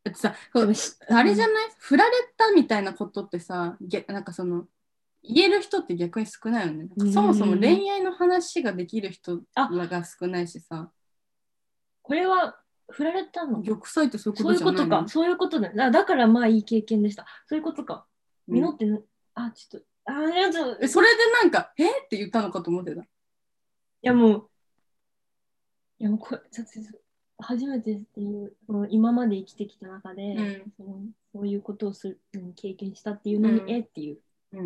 [0.04, 1.68] だってさ、こうのしあれじゃない？
[1.78, 4.66] 振られたみたいなことってさ、げなんかその
[5.28, 6.88] 言える人って逆に少ないよね。
[6.96, 7.12] うん。
[7.12, 10.90] そもそも恋愛の話ができる人らが少ないしさ、
[12.02, 12.56] これは
[12.88, 13.62] 振られたの？
[13.62, 14.82] 玉砕ってそういうことじゃないの？
[14.84, 15.08] ことか。
[15.08, 15.70] そういうことだ。
[15.70, 17.26] だだからまあいい経験でした。
[17.46, 18.06] そういうことか。
[18.48, 18.98] 実ってな、
[19.34, 21.90] あ、ちょっと、あ、いや、ちょっと、いえそれでなんか、え？
[21.90, 23.02] って言ったのかと思ってた。
[24.02, 24.50] やもう、
[25.98, 26.40] いやもうこれ、
[27.38, 30.72] 初めてっていう、その今まで生きてきた中で、うん。
[30.76, 31.00] その
[31.34, 33.70] そういうことをする、うん経験したっていうのに、うん。
[33.70, 33.80] え？
[33.80, 34.20] っていう、うん、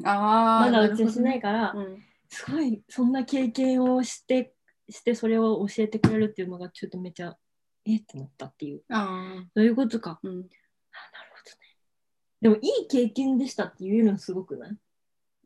[0.04, 0.60] ああ。
[0.60, 2.02] まだうちはしないから、うん
[2.32, 4.54] すごい、そんな経験をして、
[4.88, 7.36] してそれを教えてくれるっていうのがちょっとめちゃ、
[7.84, 8.82] えってなったっていう。
[8.88, 10.20] あどういうことか。
[10.22, 10.34] ーうん。
[10.34, 10.48] あなる
[11.32, 11.58] ほどね。
[12.40, 14.76] でも、いい経験でしたっていうのすごくない？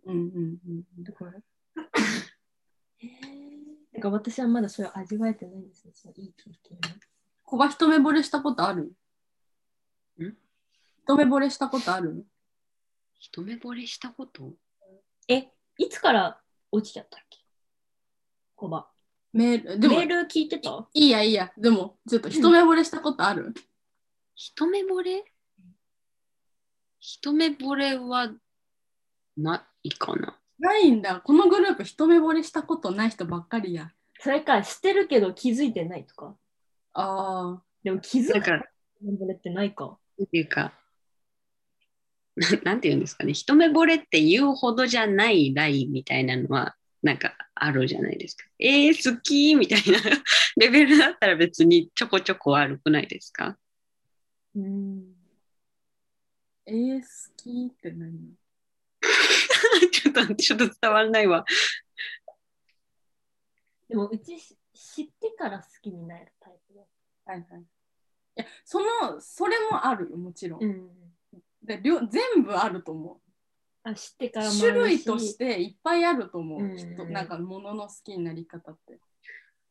[0.05, 0.59] うんうん
[0.99, 1.05] うん。
[1.05, 1.32] だから。
[1.32, 1.37] へ
[3.07, 3.09] え。
[3.95, 6.80] なんか私はまだそれを味わえてないんですね、そのいい経験を。
[7.45, 8.93] 子が一目惚れしたことある？
[10.22, 10.37] ん？
[11.05, 12.26] 一目惚れしたことある？
[13.25, 14.53] 一目惚れしたこと？
[15.29, 15.49] え、
[15.79, 16.39] いつから
[16.70, 17.39] 落ちちゃったっけ？
[18.55, 18.87] コバ。
[19.33, 20.87] メール、でも、メール聞いてた？
[20.93, 23.55] いいやいいや、でも、ちょっと一目惚れしたことある、
[24.35, 25.25] 一目惚れ？
[27.01, 28.31] 一目惚れは
[29.39, 30.39] ないかな。
[30.59, 31.22] ないんだ。
[31.25, 33.91] このグループ一目惚れしたことない人ばっかりや。
[34.20, 36.37] それか、知ってるけど気づいてないとか。
[36.93, 37.62] ああ。
[37.83, 38.66] でも気づくなんか、
[39.18, 39.97] これってないか。
[40.22, 40.75] っていうか、
[42.37, 48.45] な なんて言うんですかね、一目惚れって言うほどじゃないラインみたいなのは、なんかあるじゃないですか。
[48.59, 50.01] えー、好きみたいな
[50.57, 53.59] レベルだったら別にちょこちょこ悪くないですか？
[54.55, 55.14] うん。
[56.66, 57.07] えー、好
[57.37, 58.35] きって何？
[59.93, 61.45] ちょっと、ちょっと伝わらないわ。
[63.89, 66.80] でもうちし知ってから好きになるタイプだ。
[67.26, 67.61] はいはい。
[67.61, 67.64] い
[68.37, 70.64] や、その、それもあるよ、もちろん。
[70.64, 71.14] ん。
[71.65, 73.21] で両全部あると思
[73.85, 74.49] あ、知ってからう。
[74.49, 76.61] もあるし種類としていっぱいあると思う。
[76.62, 78.99] うんきっと、なんか、ものの好きになり方って。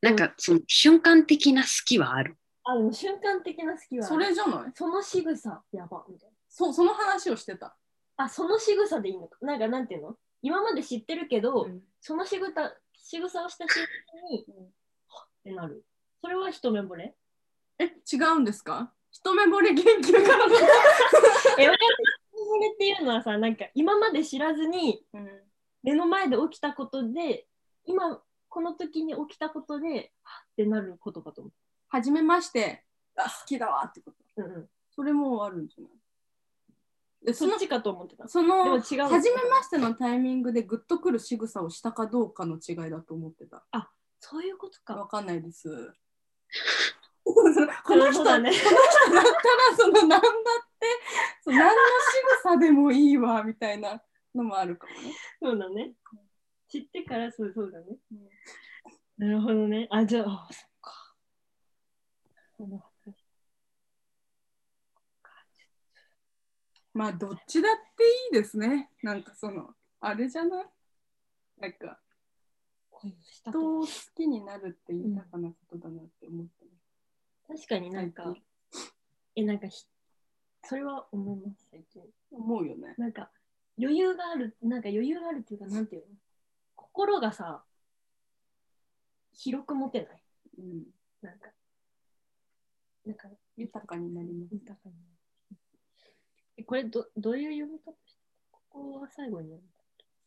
[0.01, 2.37] なんか、その瞬間的な好きはある？
[2.63, 4.71] あ、でも瞬間的な好きはあるそれじゃない？
[4.75, 6.35] その仕草やばみたいな。
[6.49, 7.75] そその話をしてた。
[8.17, 9.37] あ、その仕草でいいのか。
[9.41, 10.15] なんかなんていうの？
[10.41, 12.51] 今まで知ってるけど、うんその仕草
[12.95, 13.85] 仕草をした瞬
[14.21, 15.83] 間に、うんはっってなる。
[16.21, 17.15] それは一目惚れ？
[17.79, 18.93] え、違うんですか？
[19.13, 20.45] 一目惚れ研究家の。
[21.59, 21.85] え、分か。
[22.33, 25.41] 一目惚れっていうのはさ、なんか今まで知らずにうん
[25.83, 27.47] 目の前で起きたことで、
[27.85, 31.51] 今この時に起きたことで、はっってなることかと思
[31.89, 32.85] はじめまして。
[33.15, 34.17] あ、好きだわってこと。
[34.37, 34.45] う。
[34.45, 34.69] うんうん。
[34.89, 35.91] それもあるんじゃない？
[37.25, 38.27] でそっちかと思ってた。
[38.27, 39.03] その初め
[39.49, 43.63] ましてのタイミングでグッとくる仕草をしたかどうかの違いだと思ってた。
[44.19, 44.95] そういうことか。
[44.95, 45.93] わかんないです。
[47.25, 48.37] この人、この人だ。
[48.37, 48.51] ったら
[49.77, 50.21] そのなんだっ
[50.79, 50.87] て
[51.43, 54.01] その何の仕草でもいいわみたいな
[54.35, 55.15] のもあるかもね。
[55.41, 55.93] そうだね。
[56.67, 57.97] 知ってからそうそうだね。
[59.17, 59.87] なるほどね。
[59.91, 61.15] あ、じゃあ、あそっか。
[66.93, 68.89] まあどっちだっていいですね。
[69.01, 70.65] なんかそのあれじゃない？
[71.57, 71.99] なんか
[73.21, 76.62] 人を好きになるって豊かなことだなって思って
[77.47, 78.43] 確かになんか最、
[79.35, 79.85] え、なんかひ、
[80.63, 82.01] それは思います、最近。
[82.31, 82.95] 思うよね。
[82.97, 83.29] なんか、
[83.77, 86.07] 余裕がある、なんか余裕があるっていうか、なんていうの？
[86.75, 87.63] 心がさ、
[89.33, 90.23] 広く持てない。
[90.59, 90.83] うん、
[91.21, 91.49] なんか、
[93.05, 93.27] なんか、
[93.57, 94.53] 豊かになります。
[94.53, 95.05] 豊かになる
[96.57, 98.21] え、これど、どういう読み方して
[98.51, 99.59] ここは最後に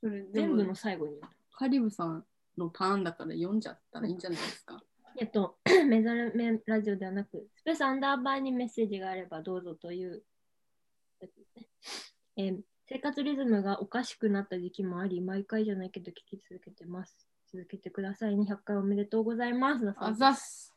[0.01, 1.21] それ全部の最後に。
[1.53, 2.25] カリブさん
[2.59, 4.83] のターンだから読んじゃったらいいんじゃないですか？
[5.19, 5.57] えっと、
[5.89, 10.23] メザルメラジオではなく、スペースアンダーバーにメッセージがあればどうぞという、
[12.37, 17.17] えー生活リズムがおかしくなった時期もあり、毎回じゃないけど聞き続けてます。
[17.53, 18.47] 続けてくださいね。
[18.49, 19.93] 100回おめでとうございます。
[19.99, 20.73] あざっす。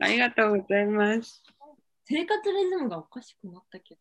[0.00, 1.40] ありがとうございます。
[2.04, 4.00] 生活リズムがおかしくなったけど、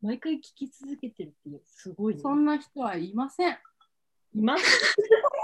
[0.00, 2.20] 毎回聞き続けてるっていう、すごいね。
[2.22, 3.58] そんな人はいません。
[4.34, 4.64] います。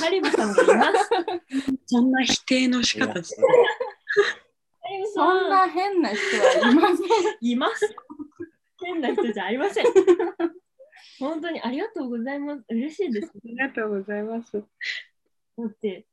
[0.00, 1.10] ハリブさんがいます。
[1.86, 3.42] そんな否定の仕方して
[5.14, 7.06] そんな変な人はいません。
[7.40, 7.94] います。
[8.82, 9.86] 変な人じゃありません。
[11.18, 12.64] 本当にありがとうございます。
[12.68, 13.28] 嬉しいです。
[13.34, 14.60] ありがとうございます。
[15.56, 16.06] だって、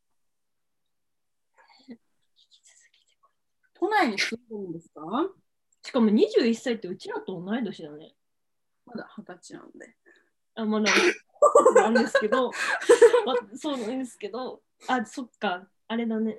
[3.73, 5.01] 都内に住んでるんですか？
[5.83, 8.15] しかも21歳ってうちらと同い年だね。
[8.85, 9.95] まだ二十歳なんで。
[10.55, 10.91] あ、まだ、
[11.75, 12.51] なんですけど、
[13.25, 16.37] まそうなんですけど、あ、そっか、あれだね。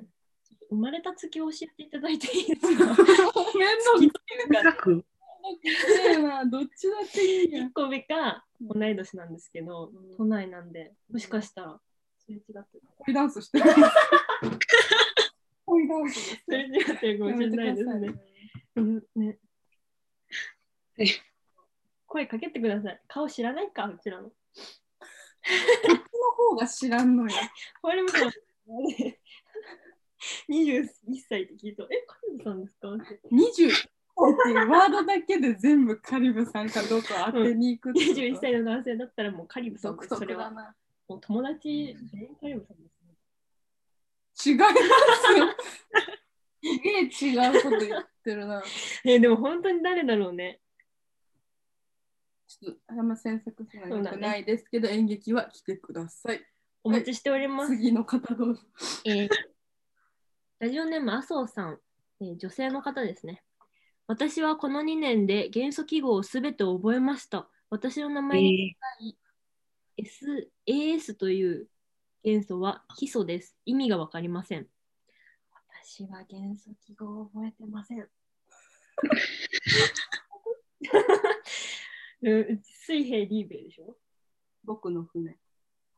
[0.71, 2.69] 生まれた月を教えていただいていいですか？
[2.69, 5.05] めんどく深く
[5.95, 7.71] せえな、どっちだっていいや1。
[7.75, 11.81] 個目か同い年なんですけど、うん都内なんで、もしかしたら、
[12.19, 12.63] それ違ってる。
[13.01, 13.65] 恋ダンスしてる。
[15.67, 16.43] 恋ダンスです。
[16.47, 18.15] それ違ってるかもしれないですね。
[18.77, 19.39] うんね
[22.07, 23.01] 声かけてください。
[23.09, 24.31] 顔知らないか、うちらの。
[25.43, 26.01] こっちの
[26.51, 27.31] 方が知らんのよ。
[27.83, 28.33] ホワイトさん、
[30.49, 30.87] 21
[31.29, 31.77] 歳って聞い。
[31.77, 31.83] た。
[31.85, 33.21] え、カリブさんですかって。
[33.31, 34.53] 20ってい。
[34.53, 40.09] うワードだけで全部カリブさんかどうか当てに行くってこと21歳の男性だったらもうカリブさんです。
[40.09, 40.45] それは。
[40.45, 40.75] 特だな。
[41.09, 42.89] もう友達全員カリブさんで
[44.37, 44.53] すね。
[44.53, 44.59] 違い。
[44.59, 45.47] ますよ。
[46.65, 48.63] すげえ違うこと言ってるな。
[49.05, 50.61] えでも本当に誰だろうね。
[52.63, 56.41] ちょっとあんま詮索するのそうだねよくないですけど、演劇は来てください。
[56.85, 57.77] お待ちしております。
[57.77, 58.61] 次の方どうぞ。
[59.05, 59.29] えー
[60.61, 61.81] ラジオネーム麻生さん、
[62.21, 63.43] えー女性の方ですね。
[64.07, 67.49] 私はこの2年で元素記号をすべて覚えました。
[67.69, 68.77] 私の名前に
[69.97, 71.67] S AS という
[72.23, 73.57] 元素はヒ素です。
[73.67, 74.69] 意味がわかりません。
[75.83, 78.09] 私は元素記号を覚えてません。
[82.23, 83.97] うん水平リーベでしょ？
[84.65, 85.37] 僕の船。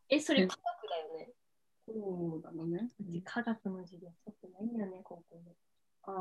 [0.09, 1.33] え、それ科学だよね。
[1.87, 2.89] そうだのね。
[2.99, 5.55] うち科学の授業ちょっとないんだよね、高校で。
[6.05, 6.14] ああ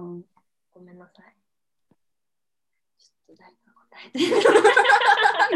[0.71, 1.35] ごめんなさい。
[2.97, 4.19] ちょっと誰か答えて。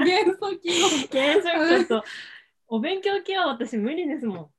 [0.06, 0.88] 元素記号。
[1.12, 2.04] 原則こそ。
[2.70, 4.52] お勉強系は私無理ですもん。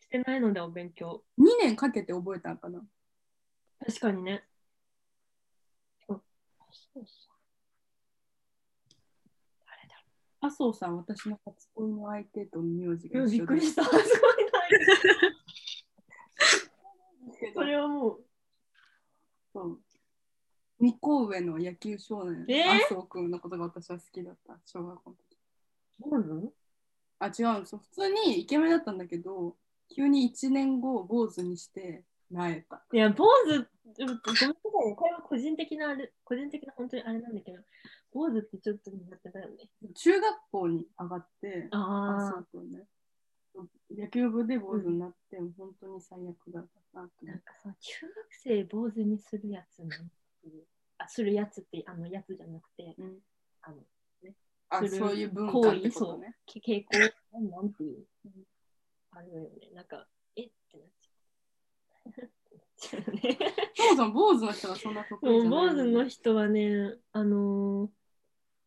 [0.00, 1.24] してないのでお勉強。
[1.38, 2.84] 2年かけて覚えたんかな。
[3.84, 4.44] 確かにね。
[6.08, 6.22] そう
[6.72, 7.36] そうそう
[9.66, 10.04] 誰だ
[10.46, 13.84] 麻生さん、私の初恋の相手と名字が一緒でっくりした。
[13.84, 14.06] すごいな。
[17.54, 18.24] それはもう。
[19.52, 19.80] そう
[20.80, 22.76] 2個上の野球少年、えー？
[22.76, 25.38] 麻生君のことが私は好きだった、小学校の時。
[25.98, 26.52] 坊主
[27.18, 29.56] あ、違う普通にイケメンだったんだけど、
[29.88, 32.84] 急に1年後、坊主にして、なえた。
[32.92, 34.54] いや、坊主、ごめんなさいね。
[34.96, 37.58] これは個人的なあれ、個人的な本当にあれなんだけど、
[38.12, 39.68] 坊主ってちょっと苦手だよね。
[39.94, 42.86] 中学校に上がって、あ麻生君ね。
[43.90, 47.34] 野球部で坊主になって、本当に最悪だったなな。
[47.34, 49.82] んかさ、中学生坊主にするやつ
[50.98, 53.18] あ、するやつって、あのやつじゃなくて、うん
[53.62, 53.76] あの、
[54.68, 56.36] あ、するそういう文化ってことね。
[56.46, 58.06] け傾向、なんていう、
[59.12, 59.70] あるよね。
[59.74, 60.42] なんか、え？
[60.44, 62.30] ってなっちゃう。
[62.76, 67.90] そもそも坊主の人がそんな得意じゃない坊主の人はね、あのー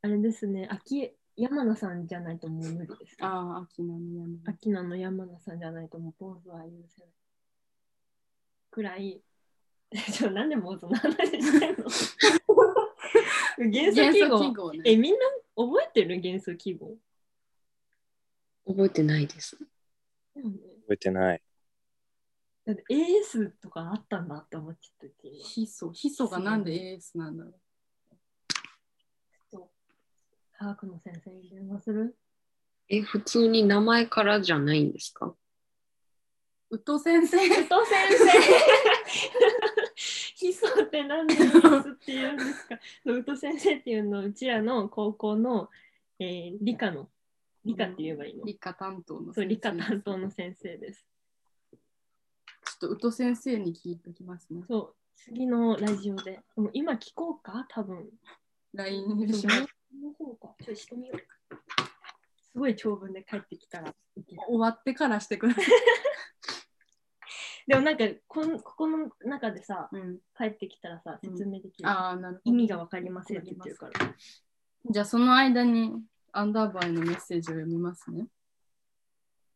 [0.01, 4.39] あれですね、秋山名さんじゃないともう無理です、ああ、秋なの山ね。
[4.45, 7.11] 秋名の山名さんじゃないともう坊主は許せない。
[8.71, 9.21] くらい、
[10.13, 11.85] ちょなんで坊主の話してんの？
[13.69, 14.53] 元素記号。
[14.53, 14.83] 号ね。
[14.89, 15.19] え、みんな
[15.55, 16.21] 覚えてる？
[16.21, 16.95] 元素記号、
[18.65, 19.57] 覚えてないです。
[20.35, 20.47] 覚
[20.91, 21.41] えてない。
[22.69, 25.91] だって AS とかあったんだって思っちゃった今ヒ素。
[25.91, 27.53] ヒ素がなんでエースなんだろう。
[30.55, 32.15] 科学の先生に電話する？
[32.89, 35.33] え、普通に名前からじゃないんですか？
[36.69, 37.37] 宇藤先生。
[37.37, 37.69] 宇藤先
[38.19, 38.29] 生。
[40.35, 42.79] ヒ素って何でヒ素って言うんですか？
[43.05, 45.71] 宇藤先生っていうのはうちらの高校の、
[46.19, 47.09] えー理科の
[47.65, 51.08] 理科って言えばいいの、理科担当のそう理科先生担当の先生です
[52.79, 54.63] っと宇藤先生に聞いておきますね。
[54.67, 56.39] そう次のラジオで。
[56.55, 57.65] でも今聞こうか？
[57.69, 58.09] 多分。
[58.73, 59.67] LINE でしそうま LINE
[60.03, 60.55] の方か。
[60.63, 61.19] ちょっとしてみよう。
[62.51, 63.93] すごい長文で帰ってきたら。
[64.47, 65.65] 終わってからしてください。
[67.67, 71.31] でもなんかこんここの中でさうん、帰ってきたらさうん。
[71.31, 72.45] 説明できる、ああ、なるほど。
[72.45, 74.15] 意味が分かりませんって言ってるから。
[74.89, 75.93] じゃあその間に
[76.31, 78.27] アンダーバーへのメッセージを読みますね。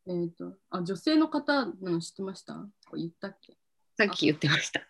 [0.08, 2.56] えっ、とあ、女性の方なの知ってました？
[2.88, 3.58] これ言ったっけ？
[3.98, 4.82] さっき言ってました。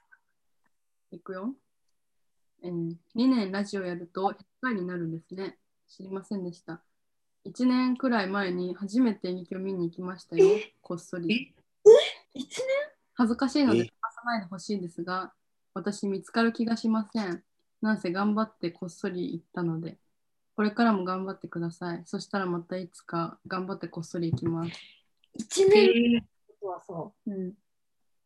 [1.11, 1.53] いくよ、
[2.63, 2.95] えー。
[3.15, 5.57] 2年ラジオやると100回になるんですね。
[5.87, 6.81] 知りませんでした。
[7.45, 10.47] 1年くらい前に初めて演劇を見に行きましたよ。
[10.81, 11.53] こっそり。
[12.33, 12.61] 一
[13.13, 13.81] 恥ずかしいのでえ？
[14.01, 15.33] 話さないでほしいんですが、
[15.75, 17.43] 私見つかる気がしません。
[17.81, 19.99] なんせ頑張ってこっそり行ったので、
[20.55, 22.03] これからも頑張ってください。
[22.05, 24.71] そしたらまたいつか頑張ってこっそり行きます。
[25.35, 26.65] 一え年ー。
[26.65, 27.31] はさう。
[27.31, 27.53] ん、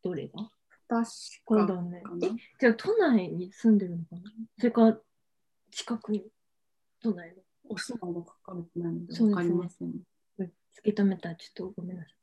[0.02, 0.50] どれが？
[0.88, 1.08] 確か。
[1.44, 2.02] これだね。
[2.58, 4.22] じゃあ都内に住んでるのかな？
[4.58, 4.98] それか
[5.70, 6.24] 近くに
[7.02, 7.34] 都内の？
[7.70, 9.34] お住まいが書かれてないのでそうですね。
[9.34, 9.92] わかりません、
[10.38, 10.48] 突
[10.84, 12.14] き止めたらちょっとごめんなさい。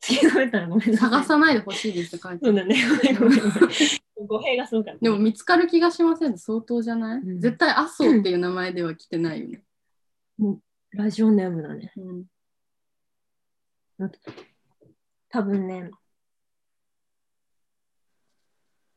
[0.00, 1.10] 突き止めたらごめんなさい。
[1.10, 2.52] 探さないでほしいですって書いてある。
[2.52, 2.76] そうだね。
[4.26, 5.00] 語弊がすごかった。
[5.00, 6.38] でも見つかる気がしません。
[6.38, 7.40] 相当じゃない、うん。
[7.40, 9.62] 絶対麻生っていう名前では来てないよね。
[10.92, 11.92] ラジオネームだね。
[11.96, 12.24] うん、
[15.30, 15.90] 多分ね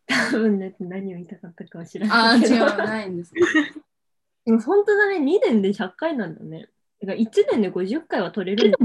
[0.08, 3.32] 多分ね何を言いたかったかは知らああ、違ないけどう、ないんです。
[4.46, 6.70] でも本当だね、2年で100回なんだね。
[7.02, 8.78] だから1年で50回は取れるんだ。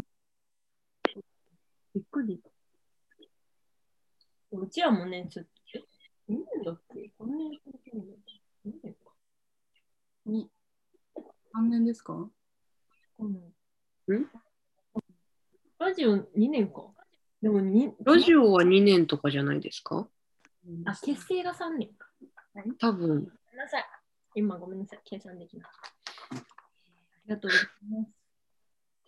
[1.94, 2.42] びっくり。
[4.52, 5.78] うちらもね、ちょっと、
[6.28, 7.10] 2年だっけ？
[7.18, 8.16] こんなにやってるんだ
[8.64, 9.12] 2年か。
[10.26, 10.50] に
[11.52, 12.30] 何年ですか？
[13.18, 14.30] うんん？
[15.84, 16.82] ラジオ2年か。
[17.42, 20.08] でもにラジオは2年とかじゃないですか？
[20.86, 22.08] あ、結成が3年か。
[22.78, 23.08] 多分。
[23.08, 23.24] ごめん
[23.58, 23.84] なさい。
[24.34, 25.00] 今ごめんなさい。
[25.04, 25.68] 計算できない。
[26.32, 26.36] あ
[27.26, 27.66] りがとうござい
[28.00, 28.10] ます。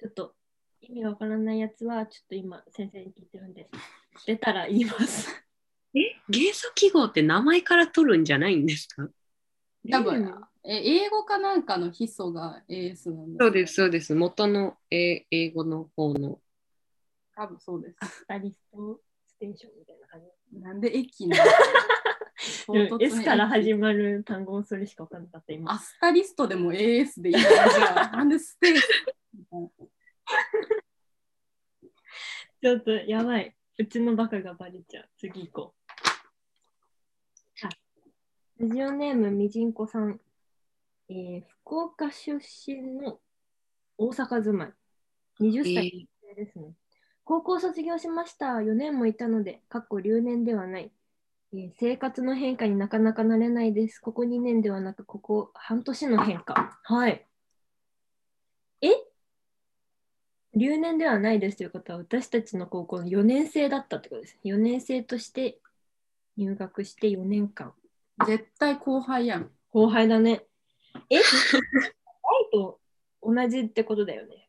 [0.01, 0.35] ちょっと
[0.83, 3.71] 意味がわからないやつは、ちょっと今先生に聞いてるんで、
[4.27, 5.31] 出たら言います。
[5.95, 6.01] え？
[6.29, 9.09] 元素記号って名前から取るんじゃないんですか？
[9.91, 10.31] 多分
[10.63, 14.15] え英語かなんかの基礎が AS なんそうです、そうです。
[14.15, 16.39] 元の英英語の方の。
[17.37, 18.07] 多分そうですア。
[18.07, 20.21] スタリストステーションみたいな感
[20.53, 20.59] じ。
[20.61, 21.37] なんで駅の
[22.67, 25.71] 唐うん突に S から始まる単語をそれしか分かんなかった今。
[25.73, 28.13] アスタリストでも AS でいいじゃん。
[28.13, 28.81] なんでステージ
[32.61, 33.55] ちょっとやばい。
[33.79, 35.09] うちのバカがバレちゃう。
[35.19, 35.75] 次行こ
[37.63, 37.67] う。
[37.67, 37.71] あ
[38.59, 40.21] ラジオネームみじんこさん。
[41.09, 43.21] えー福岡出身の
[43.99, 44.73] 大阪住まい。
[45.41, 46.73] 20歳えーですね。
[47.27, 48.47] 高校卒業しました。
[48.61, 50.93] 4年もいたので、かっこ留年ではない。
[51.53, 53.99] えー生活の変化になかなかなれないです。
[53.99, 56.79] ここ2年ではなく、ここ半年の変化。
[56.85, 57.27] はい。
[58.81, 58.87] え？
[60.55, 64.39] 留年ではないですということは、私たちの高校の4年生だったってことです。
[64.45, 65.59] 4年生として
[66.37, 67.75] 入学して4年間。
[68.25, 69.51] 絶対後輩やん。
[69.71, 70.47] 後輩だね。
[71.11, 71.17] え？
[71.19, 71.23] 愛
[72.53, 72.79] と
[73.21, 74.49] 同じってことだよね。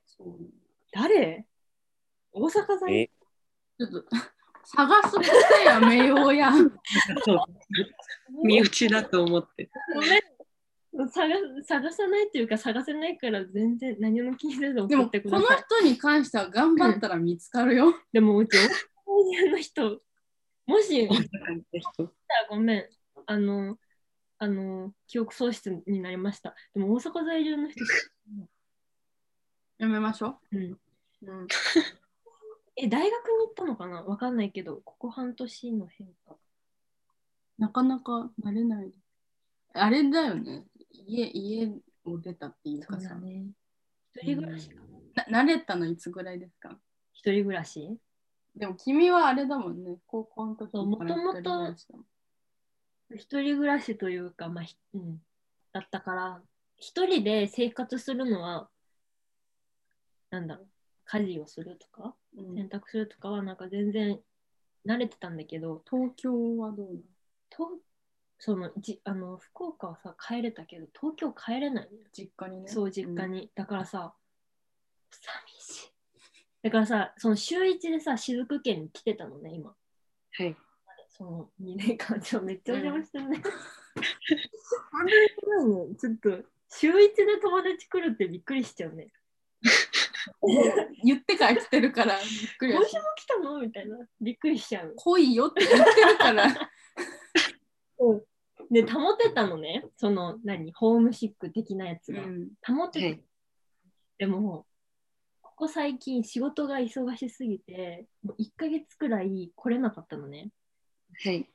[0.91, 1.47] 誰？
[2.37, 3.09] 大阪さんえ、
[3.79, 4.03] ちょっと
[4.63, 6.51] 探すことやめようや。
[7.23, 7.39] そう
[8.43, 9.69] 身内だと思って。
[9.93, 10.37] ごめん
[11.09, 11.29] 探
[11.63, 15.57] 探さないというか探せないから全然何も気にせず送ってください。
[15.81, 17.93] 人に関しては頑張ったら見つかるよ。
[18.11, 18.57] でもうち
[19.05, 20.01] 大阪の人
[20.65, 21.07] もし
[22.49, 22.85] ごめん
[23.25, 23.77] あの
[24.39, 26.55] あの記憶喪失になりました。
[26.73, 27.83] でも大阪在住の人、
[29.77, 30.79] やめましょうん、う。
[31.23, 31.47] うん、
[32.77, 34.03] え大学に行ったのかな？
[34.03, 36.35] わかんないけどここ半年の変化。
[37.57, 38.91] なかなか慣れない。
[39.73, 40.65] あれだよね。
[40.91, 41.71] 家家
[42.05, 43.09] を出たっていうかさ。
[43.09, 43.47] だね。
[44.15, 44.75] 一人暮らしか
[45.15, 46.77] なな慣れたのいつぐらいですか？
[47.13, 47.97] 一人暮らし？
[48.55, 49.97] でも君はあれだもんね。
[50.05, 52.05] 高校の時そうから元々一人暮らしだもん
[53.15, 55.21] 一人暮らしというか、まあひうん、
[55.71, 56.41] だったから、
[56.75, 58.69] 一人で生活するのは、
[60.29, 60.67] なんだろう、
[61.07, 64.19] 家事をするとか、うん洗濯するとかは、なんか全然
[64.85, 66.97] 慣れてたんだけど、東京はどうなの？
[67.49, 67.79] と
[68.39, 71.89] そのじあの福岡はさ、帰れたけど、東京帰れない。
[72.13, 72.67] 実家にね。
[72.67, 73.49] そう、実家に。
[73.55, 74.13] だからさ、
[75.11, 75.25] 寂
[75.59, 75.91] しい。
[76.63, 79.73] だからさ、その週一でさ、雫家に来てたのね、今。
[80.33, 80.55] はい。
[81.09, 83.41] その2年間、ちょめっちゃお邪魔してるね。
[84.91, 85.95] あん なにすごいね。
[85.95, 89.11] ちょっと、週一で友達来るってびっくりしちゃうね。
[91.03, 92.27] 言ってから来てるからびっ
[92.57, 93.59] くり今週も来たの？
[93.59, 93.97] みたいな。
[94.21, 94.93] びっくりしちゃう。
[94.95, 96.47] 来いよって言ってるから。
[98.69, 99.85] で、保てたのね。
[99.95, 102.23] その、何、ホームシック的なやつが。
[102.23, 103.05] うん保てた。
[103.05, 103.23] はい
[104.17, 104.65] でも、
[105.41, 110.49] ここ最近仕事が忙しすぎて、もう1ヶ月くらい来れなかったのね。
[111.23, 111.47] はい。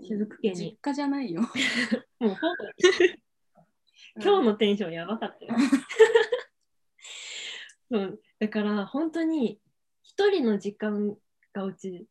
[0.00, 0.78] 雫家実に。
[0.82, 1.42] 家じゃないよ。
[2.18, 2.36] もうほぼ
[4.22, 5.54] 今日のテンションやばかったよ。
[7.90, 9.60] そうだから本当に
[10.02, 11.16] 一人の時間
[11.52, 12.06] がうち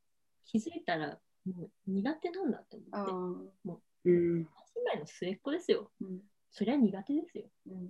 [0.46, 4.10] 気づいたらもう苦手なんだってあ思って。
[4.10, 4.38] ーうん。
[4.44, 4.48] 姉
[4.94, 5.92] 妹の末っ子ですよ。
[6.02, 6.20] うん
[6.52, 7.46] そりゃ苦手ですよ。
[7.68, 7.90] うん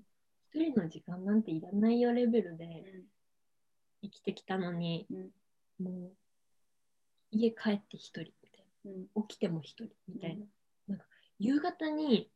[0.52, 2.84] 一人の時間なんていらないよレベルで
[4.02, 5.30] 生きてきたのに、うん
[5.84, 6.12] もう
[7.32, 9.22] 家帰って一人みたいうんな。
[9.28, 10.46] 起きても一人みたいな。
[10.88, 11.06] なんか
[11.40, 12.32] 夕方に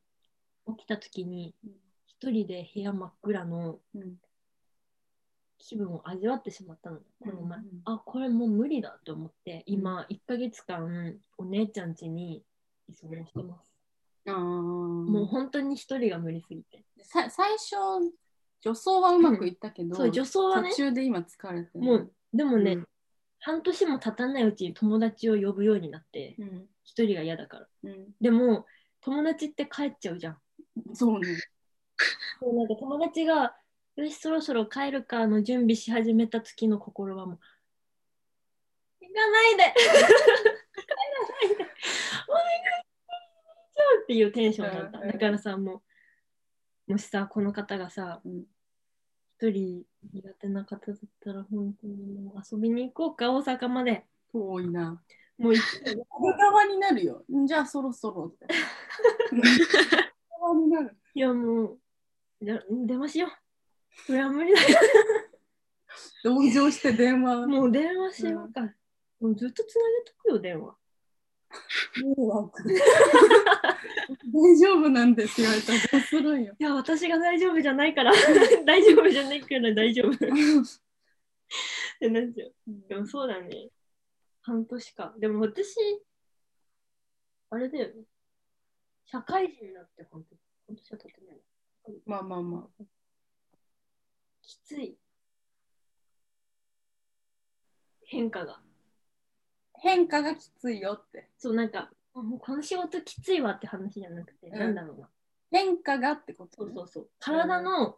[0.77, 1.71] 起きた時にうん
[2.05, 4.15] 一人で部屋真っ暗のうん
[5.65, 7.59] 気分を味わってしまったの、この前。
[7.59, 12.43] うんうんあ、これもう無理だと思って、今、1ヶ月間、お姉ちゃん家に
[12.89, 13.71] 居候してます。
[14.27, 16.85] あーもう本当に一人が無理すぎて。
[17.03, 17.75] さ最初
[18.61, 22.87] 女装はうまくいったけど、そう、女装はね途、中で今疲れてるもう、でもね、うん
[23.45, 27.67] 半年も経たないうちに友達を呼ぶようになって、うん一人が嫌だから。
[27.83, 28.65] うんでも、
[29.01, 30.37] 友達って帰っちゃうじゃん。
[30.93, 31.27] そうね
[32.39, 33.55] そうなんか友達が、
[33.95, 37.39] よし、そろそろ帰るかの準備し始めた時の心はもう、
[39.01, 40.07] 行かないで帰らな
[41.53, 41.63] いで
[42.27, 42.83] お願い
[43.73, 44.99] ちゃうっていうテンションだった。
[44.99, 45.83] だからさ、も
[46.87, 48.43] もしさ、この方がさ、うん
[49.39, 49.83] 一人
[50.13, 54.05] 苦手な方だったら、本当にもう遊びに行こうか、大阪まで。
[54.31, 55.01] 遠いな。
[55.37, 55.61] もう行
[56.07, 57.25] 小側になるよ。
[57.29, 58.47] んじゃあそろそろって。
[60.29, 60.95] 小側になる。
[61.13, 61.79] いや、もう、
[62.41, 63.42] じゃ電話しよう。
[64.05, 64.79] それは無理だよ。
[66.23, 67.47] 同情して電話。
[67.47, 68.61] もう電話しようか。
[69.19, 70.75] もうずっとつなげとくよ、電話。
[72.01, 72.63] 迷惑
[74.33, 75.49] 大丈夫なんですよ。
[75.91, 76.55] どうするんよ。
[76.57, 78.11] いや、私が大丈夫じゃないから、
[78.65, 80.11] 大丈夫じゃないから大丈夫。
[80.11, 80.17] っ
[81.99, 82.53] てなっちゃう。
[82.87, 83.69] でもそうだね。
[84.41, 85.13] 半年か。
[85.19, 85.77] でも私、
[87.49, 88.03] あれだよね。
[89.05, 90.35] 社会人になって本当
[90.67, 91.41] 半年は経ってない。
[92.05, 92.83] まあまあまあ。
[94.45, 94.97] きつい。
[98.05, 98.59] 変化が。
[99.81, 101.29] 変化がきついよって。
[101.37, 105.09] そう、なんか、あもうこの仕事きついわって話じゃなくて、うんなんだろうな。
[105.51, 107.09] 変化がってこと、そうそうそう。
[107.19, 107.97] 体の、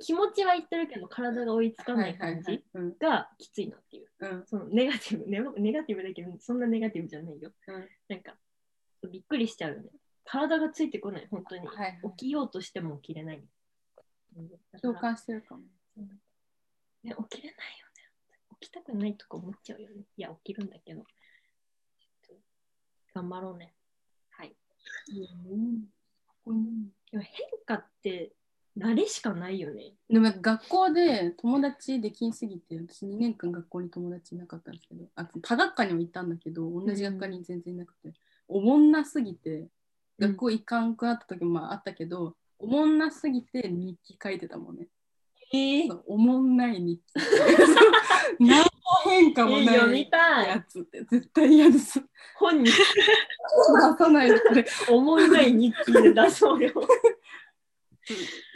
[0.00, 4.08] 気持ちは言ってるけど、体が追いつかない感じうんがきついなっていう。
[4.18, 7.52] うんそのネガティブネガ、ネガティブだけど、そんなネガティブじゃないよ。
[7.68, 8.36] うんなんか、
[9.10, 9.90] びっくりしちゃうよね。
[10.24, 11.66] 体がついてこない、本当に。
[11.66, 13.36] はいはい起きようとしても起きれない。
[13.36, 13.55] うんだから
[14.82, 15.62] 共感してるかも。
[17.02, 18.02] ね、起きれないよね。
[18.60, 20.02] 起きたくないとか思っちゃうよね。
[20.16, 21.04] いや、起きるんだけど。
[23.14, 23.74] 頑張ろうね。
[24.30, 24.54] はい。
[26.46, 27.24] うんでも変
[27.64, 28.32] 化って
[28.78, 29.94] 慣れしかないよね。
[30.10, 38.12] でも学校で友達できんすぎて私2年間学校に友達いなかったんですけどあ多学科にも行ったんだけど同じ学科に全然いなくて、
[38.48, 39.68] おもんなすぎて
[40.18, 44.88] 学校行かんくなった時もあったけど、おもんなすぎて日記書いてたもんね。
[45.52, 47.20] えそうおもんない日記。
[48.40, 48.64] 何の
[49.04, 50.10] 変化もない。
[50.48, 52.00] やつって絶対嫌です。
[52.00, 52.70] 出本に
[53.98, 54.66] さないでこれ。
[54.88, 56.72] 思いない日記で出そうよ。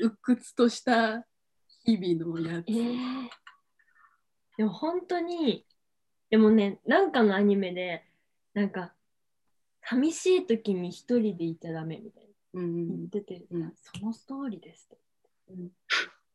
[0.00, 1.26] 鬱屈とした
[1.84, 2.66] 日々のやつ。
[2.68, 3.28] えー、
[4.58, 5.66] でも本当に、
[6.30, 8.04] でもね、なんかのアニメで、
[8.54, 8.94] なんか、
[9.82, 14.88] 寂しい時に一人でいちゃダメみたいなうん言ってて、うんそのストーリーです。
[15.48, 15.68] うん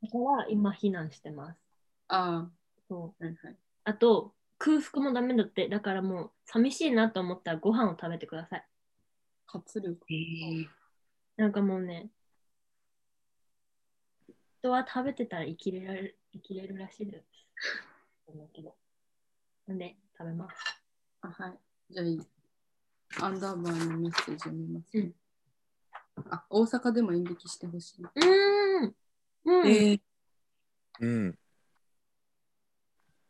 [0.03, 1.59] だから今避難してます。
[2.09, 2.47] あ
[2.87, 3.57] そうあ、はいはい。
[3.85, 8.65] あと、空腹もダメだって、だからもう寂しいなと思ったらご飯を食べてください。
[9.47, 9.97] 活力。
[11.37, 12.09] なんかもうね、
[14.59, 17.25] 人は食べてたら生きれられる生きれるらしいです。
[19.67, 20.55] なんで食べます。
[21.21, 21.59] あ、はい。
[21.89, 22.21] じゃあいい。
[23.21, 24.97] アンダーバーのメッセージ読みます。
[24.97, 25.13] うん
[26.29, 28.03] あ、大阪でも演劇してほしい。
[28.03, 28.95] うーん。
[29.45, 29.67] うん。
[29.67, 29.99] え
[31.01, 31.39] うん。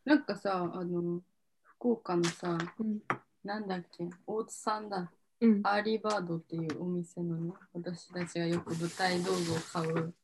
[0.04, 1.20] なんかさ、あの、
[1.62, 3.00] 福岡のさ、うん
[3.44, 5.10] なんだっけ、大津さんだ。
[5.40, 5.60] うん。
[5.62, 10.14] アーリーバードっていうお店のね、私たちがよく舞台道具を買う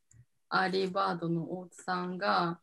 [0.48, 2.60] アーリーバードの大津さんが、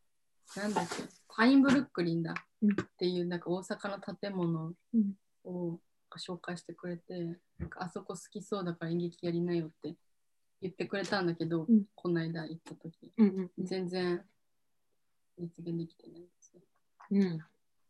[0.55, 5.13] なんだっけ、パインブルックリンだうんっていうなんか大阪の建物うん
[5.45, 5.79] を
[6.17, 9.95] 紹介してくれて、なんかあそこ好きそうだから演劇やりなよって
[10.61, 14.21] 言ってくれたんだけど、うんこの間行った時、うんうん全然
[15.37, 16.61] 実現できてないですね。
[17.11, 17.39] うん。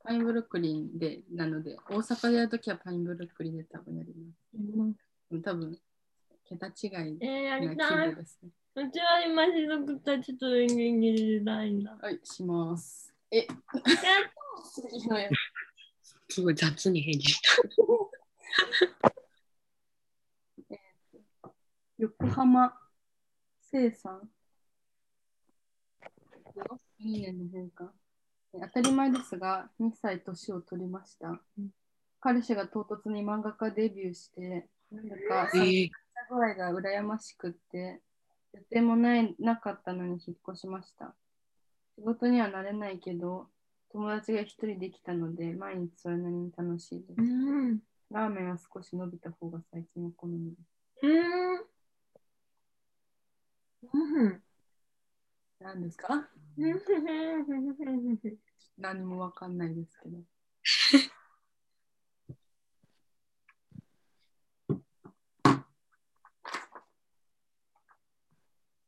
[0.03, 4.37] パインブルックリンで、なので、大阪でやるときはパインブルックリンで多分やります。
[5.31, 5.77] うん、多分
[6.47, 6.71] 桁違
[7.11, 8.15] いえー、やりな規たい模。
[8.15, 8.49] ですね。
[8.75, 10.67] うちは今しぞくたちと演
[10.99, 11.43] 劇いん
[11.83, 11.97] だ。
[12.01, 13.11] はい、します。
[13.31, 13.45] え、
[16.29, 17.51] すごい雑に返事した。
[21.99, 22.73] 横浜
[23.59, 24.29] 生さん。
[27.03, 27.91] 2年の変化。
[28.53, 31.27] 当たり前ですが、2歳年を取りました。
[31.27, 31.69] うん
[32.21, 35.89] 彼氏が唐突に漫画家デビューして、なんだかえー、
[36.29, 38.01] 具合が羨ましくって、
[38.53, 41.15] 予定もないなかったのに引っ越しました。
[41.95, 43.47] 仕事にはなれないけど、
[43.91, 47.21] 友達が一人できたので、毎日それなりに楽しいです。
[47.21, 47.79] うん。
[48.11, 50.79] ラーメンは少し伸びた方が最近は好みです。
[53.83, 54.25] うん。
[54.25, 54.43] うん。
[55.59, 56.29] 何ですか？
[56.57, 56.79] うん。
[58.77, 60.17] 何もわかんないですけど。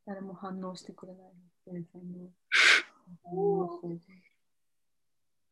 [0.04, 1.32] 誰も反応してくれない。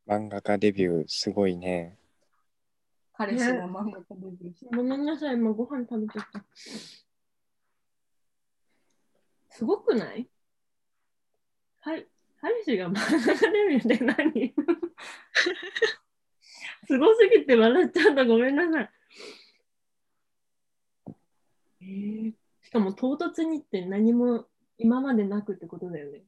[0.06, 1.96] 漫画家デビュー、すごいね。
[3.12, 4.74] 彼氏が漫画家デビューして。
[4.74, 6.44] ごめんなさい、今ご飯食べちゃった。
[9.50, 10.28] すごくない？
[11.80, 12.06] はい。
[12.40, 13.00] 彼氏が漫画
[13.68, 14.54] ビューって何？
[16.86, 18.24] すごすぎて笑っちゃった。
[18.24, 18.90] ごめんなさい。
[21.82, 22.32] えー、
[22.62, 24.46] しかも唐突にって何も
[24.78, 26.22] 今までなくってことだよね。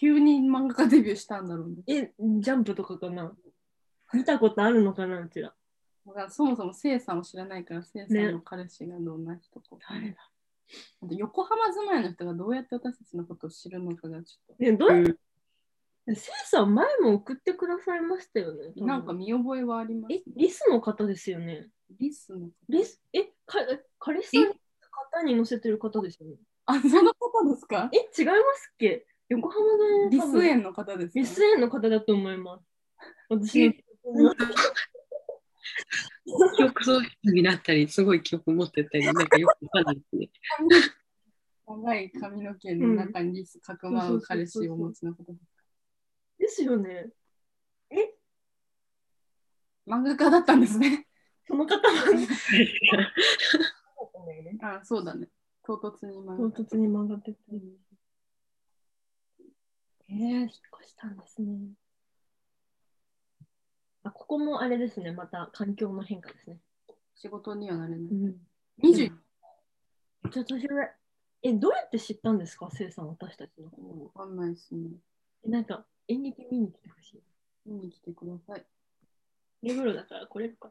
[0.00, 1.82] 急に漫画家デビューしたんだろうね。
[1.88, 3.32] え、ジャンプとかかな？
[4.12, 5.20] 見たことあるのかな？
[5.20, 5.54] うちら。
[6.06, 9.76] だからそもそもせいさんを知らないから、せいさんの彼氏がどんな人か。
[9.90, 10.30] 誰だ？
[11.10, 14.88] 横浜住まいの人がどうやって私たちのことを知るのかがちょっね、どう？
[14.90, 15.10] やって
[16.06, 16.16] うん。
[16.16, 18.72] せいさん、前も送ってくださいましたよね。
[18.76, 21.68] と、なんか見覚えはあります、え、リスの方ですよね。
[21.98, 22.52] リスの方。
[22.68, 23.58] リス、え、か
[23.98, 24.52] 彼氏の
[25.12, 26.36] 方に載せてる方ですよね。
[26.66, 27.90] あ、その方ですか？
[27.92, 29.06] え、違いますっけ？
[29.28, 32.64] 横浜のリス園の方ですかリス園の方だと思います。
[33.28, 33.68] 私
[34.06, 34.34] の
[36.56, 40.30] 記憶喪失になったり、すごい記憶持ってたり、なんかよくわかんないですね。
[41.66, 45.58] 長い髪の毛の中にかくまう彼氏をお持ちの方です
[46.38, 47.10] ですよね。
[47.90, 48.14] え、
[49.86, 51.06] 漫画家だったんですね。
[51.46, 52.26] その方は ね。
[54.62, 55.28] あ、そうだね。
[55.62, 57.78] 唐突に漫画唐突に漫画出てる。
[60.10, 60.50] えー、引っ
[60.80, 61.58] 越したんですね。
[64.04, 65.12] あ、ここもあれですね。
[65.12, 66.58] また環境の変化ですね。
[67.14, 68.00] 仕事にはなれない。
[68.00, 68.36] ん。
[68.82, 69.12] 20
[70.30, 70.92] ちょっとそれ、
[71.42, 74.90] え、どうやって知ったんですか、せいさん、私たちのことわかんないですね。
[75.44, 77.22] えなんか、演劇見に来てほしい。
[77.66, 78.66] 見に来てください。
[79.62, 80.70] 目黒だから来れるか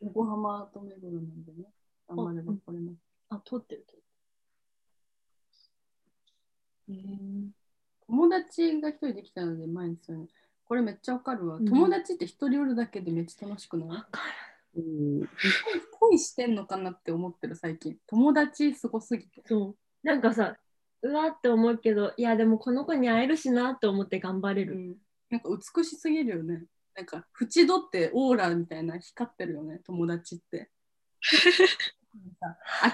[0.00, 1.68] 横浜と目黒なんでね。
[2.08, 2.96] 頑張れば来れます。
[3.30, 3.36] な。
[3.36, 4.02] あ、通ってる、通ってる。
[6.88, 7.48] えー、
[8.06, 10.28] 友達が一人できたので前にそういうの。
[10.66, 11.56] これめっちゃわかるわ。
[11.56, 14.20] うん友達って一人おるだけでめっちゃ楽しくない、わか
[14.76, 15.28] うん
[16.00, 17.96] 恋してんのかなって思ってる最近。
[18.06, 19.40] 友達すごすぎて。
[19.40, 19.46] る。
[19.46, 19.76] そう。
[20.06, 20.56] なんかさ、
[21.02, 24.74] うわって思うけど、いや、でもこの子に会えるしなって思って頑張れる。
[24.74, 24.96] うん、
[25.30, 26.64] なんか美しすぎるよね。
[26.96, 30.70] なんか縁取ってオーラみたいな光ってるよね、友達って。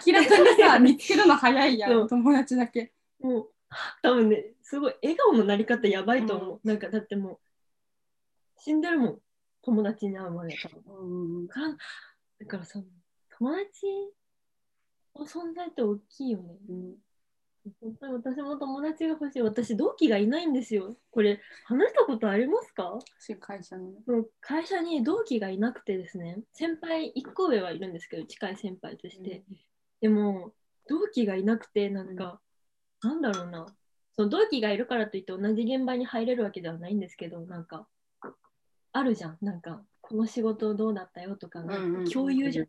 [0.06, 2.92] 明らかにさ、 見つけるの早いや、ん友達だけ。
[3.20, 3.50] もう、
[4.02, 6.60] 多分ね、すごい笑顔のなり方やばいと思う。
[6.66, 7.38] なんか、だってもう、
[8.60, 9.18] 死んでるもん。
[9.62, 10.54] 友達に会うまで。
[10.86, 11.04] う
[11.44, 11.76] ん、から
[12.40, 12.80] だからさ、
[13.38, 13.86] 友達
[15.14, 16.56] の存在って大きいよね。
[16.68, 16.94] うん
[17.80, 19.42] 本当に私も友達が欲しい。
[19.42, 20.96] 私、同期がいないんですよ。
[21.10, 22.98] これ、話したことありますか？
[23.18, 23.98] 私会社のね。
[24.06, 29.44] その会社に同期がいなくてですね、先輩、1個上はいるんですけど、近い先輩として。
[30.00, 30.54] でも、
[30.88, 32.40] 同期がいなくて、なんか、
[33.02, 33.66] なんだろうな、
[34.12, 37.86] その同期がいるからといって同じ現場に入れるわけではないんですけど、なんか、
[38.92, 39.38] あるじゃん。
[39.40, 42.66] なんか、この仕事どうだったよとか、うんうんうん共有じゃん。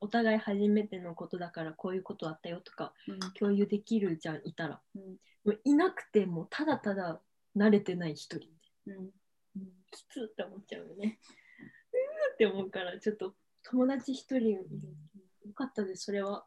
[0.00, 3.20] お互い初めてのことだからこういうことあったよとかうん。
[3.32, 4.80] 共有できるじゃんいたら。
[4.94, 5.02] うん。
[5.44, 7.20] もういなくてもうただただ
[7.56, 8.48] 慣れてない一人。
[8.86, 9.10] うん。
[9.90, 11.18] きつって思っちゃうよね。
[11.92, 14.62] うーって思うからちょっと友達一人よ
[15.54, 16.44] かったですそれは。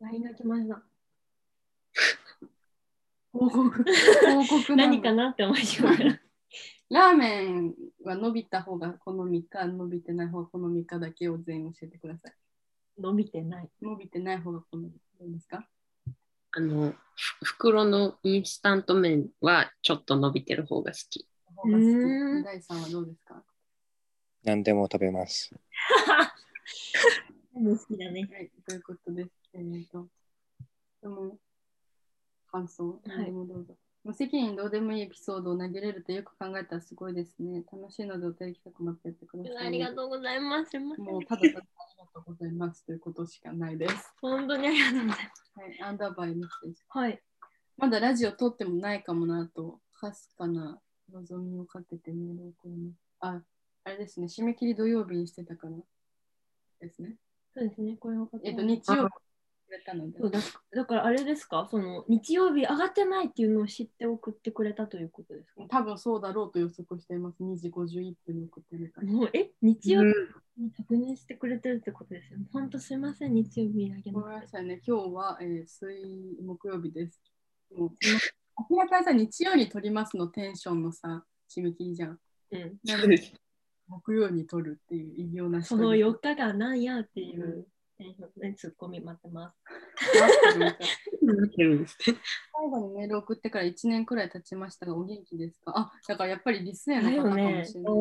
[0.00, 0.82] LINE が来ました。
[3.32, 3.84] 報告。
[4.76, 6.20] 何かなって思いながら
[6.88, 12.34] ラーメンは伸びた方が好みか、伸びてない方が好みかだけを全員教えてください。
[12.98, 15.68] 伸びてない伸びてない方が好みですか？
[16.52, 16.94] あの、
[17.42, 21.26] ふ袋のインスタント麺はちょっと伸びてる方が好き。
[21.56, 21.84] 方が好き。
[21.84, 23.42] うーん第さんはどうですか？
[24.44, 25.50] 何でも食べます。
[27.52, 29.30] 好きだねはい、ということです。
[29.54, 30.06] えー、と、
[31.02, 31.38] でも、
[32.52, 33.76] 感想、はい何でもどうぞ。
[34.06, 37.64] 無責任どうでもいいエピソードを投げれるとよく考えたらすごいですね。
[37.72, 41.60] 楽しいのでお便り企画待ってやってください、ありがとうございますもうただただありが
[42.14, 44.14] とうございますということしかないです。
[44.22, 45.20] 本当にありがとうございます
[45.56, 46.76] はい、アンダーバーメッセージ。
[46.88, 47.20] はい
[47.78, 50.80] まだラジオ撮ってもないかもなと、かすかな
[51.12, 52.96] 望みをかけてメールを送ります。
[53.20, 53.42] あ、
[53.84, 55.72] あれですね、締め切り土曜日にしてたから
[56.80, 57.16] ですね。
[57.52, 59.25] そうですねこれ分かってえっと、日曜日
[59.66, 60.30] くれたのでそう。
[60.30, 60.40] だ
[60.74, 61.66] だからあれですか？
[61.70, 65.62] その日曜日上がってないっていうのを知って送ってくれたということですか？
[65.68, 67.42] 多分そうだろうと予測しています。
[67.42, 69.06] 2時51分に送ってるから。
[69.12, 69.50] もうえ？
[69.62, 70.08] 日曜日
[70.62, 72.38] に確認してくれてるってことですよ。
[72.52, 77.20] 本当すいません日曜日だけのごめんなさいね、今日は、えー水木曜日です。
[77.76, 77.90] もう
[78.70, 82.18] 明らかにさ、日曜に撮りますのテンションのさ、締め切りじゃん。
[82.52, 83.20] うん、なので
[83.88, 87.64] 木曜に撮るっていう異様なそのよ4日がなんやっていう、ね、
[88.56, 89.56] ツッコミ待ってます。
[92.52, 95.72] 最後にメール送ってから1年くらい経ちましたが、お元気ですか？
[95.76, 97.94] あ、だからやっぱりリス園の方かもしれない。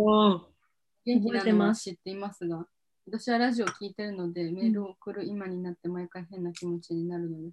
[1.06, 2.68] 元気なのは知っていますが、
[3.08, 7.52] 私はラジオを聞いてるので、メールを送る今になって毎回変な気持ちになるので、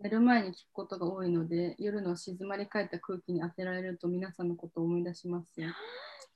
[0.00, 5.68] 寝る前に聞くことが多いので、夜の静まり返った空気に当てられると皆さんのことを思い出しますよ。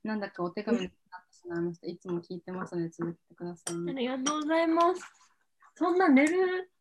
[0.05, 1.87] なんだかお手紙になってしまいました。
[1.87, 3.95] いつも聞いてますので続けてくださいあね。
[3.95, 5.28] りがとうございます。
[5.79, 6.73] そんな寝る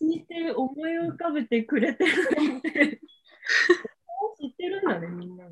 [0.00, 2.12] 聞いて思い浮かべてくれてる
[2.54, 2.70] ので、
[4.40, 5.44] 知ってるんだね、みんな。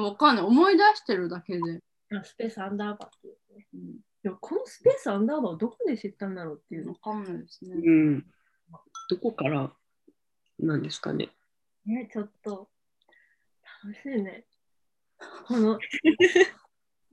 [0.00, 0.44] わかんない。
[0.44, 1.82] 思い出してるだけで。
[2.16, 3.66] あスペースアンダーバーっていうね。
[3.74, 7.74] うん、いや、このスペースアンダーバーをどこで知ったんだろうっていうわかんないですね。
[7.84, 8.26] うん。
[9.10, 9.72] どこから
[10.60, 11.30] なんですかね。
[11.84, 12.68] ね、ちょっと
[13.82, 14.44] 楽しいね。
[15.48, 15.80] この、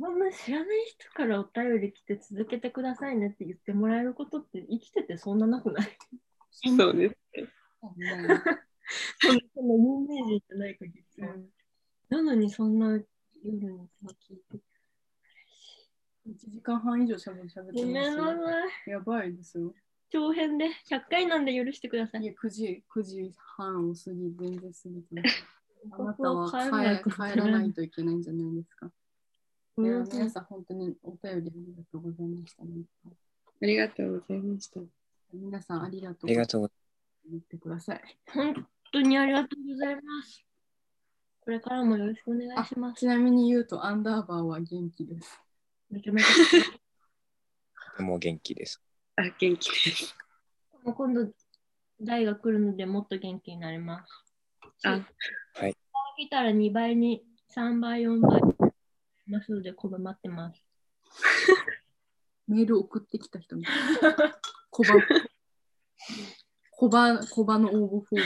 [0.04, 5.98] こんな知らない人からお便り来て続けてくださいねって言ってもらえることって生きててそんななくない？
[6.78, 7.16] そうです。
[7.34, 7.48] ね
[7.80, 8.44] そんな
[9.56, 11.34] そんな有名人じゃない限りさ。
[12.10, 13.02] なのにそんな
[13.46, 14.58] 夜にさ聞いて。
[16.28, 18.26] 1時間半以上しゃべってごめんな。
[18.26, 18.90] さい。
[18.90, 19.74] やばいですよ。
[20.10, 22.24] 長編で100回なんで許してください。
[22.24, 25.46] いや、9時、9時半を過ぎ、全然過ぎてます。
[25.92, 28.92] あなたは帰らないといけないんじゃないですか。
[29.78, 32.70] うんいや皆さん、本当にお便りありがとうございました、ね。
[33.62, 34.80] ありがとうございました。
[35.34, 38.02] 皆さん、ありがとうありがとうござい言ってください。
[38.34, 40.46] 本当にありがとうございます。
[41.42, 43.00] これからもよろしくお願いします。
[43.00, 45.42] ちなみに言うと、アンダーバーは元気です。
[45.90, 46.28] めちゃめちゃ。
[46.28, 48.04] ます。
[48.04, 48.82] もう元気です。
[49.16, 50.16] あ、元気です。
[50.84, 51.32] もう今度、
[52.00, 54.24] 代が来るのでもっと元気になります。
[54.84, 55.06] あ、
[55.56, 55.76] はい。
[56.18, 57.24] 来たら2倍に
[57.56, 58.42] 3倍、4倍
[59.28, 60.64] ますので、こぶ待ってます。
[62.48, 63.76] メール送ってきた人みたい
[64.18, 64.40] な。
[64.70, 64.94] 小バ、
[66.72, 68.26] 小バ、小バの応募フォーム。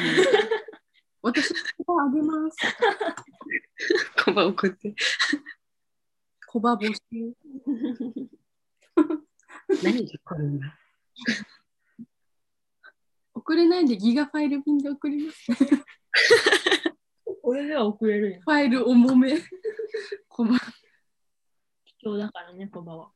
[1.21, 2.57] 私、小バあげます。
[4.25, 4.95] コバ送って。
[6.47, 6.99] 小バ募集。
[9.83, 10.77] 何が来るんだ？
[13.33, 15.45] 送れないでギガファイル便で送ります。
[17.41, 18.41] これでは送れるよ。
[18.41, 19.37] ファイル重め。
[20.27, 20.57] 小バ。
[22.07, 23.09] 貴重だからね、こばは。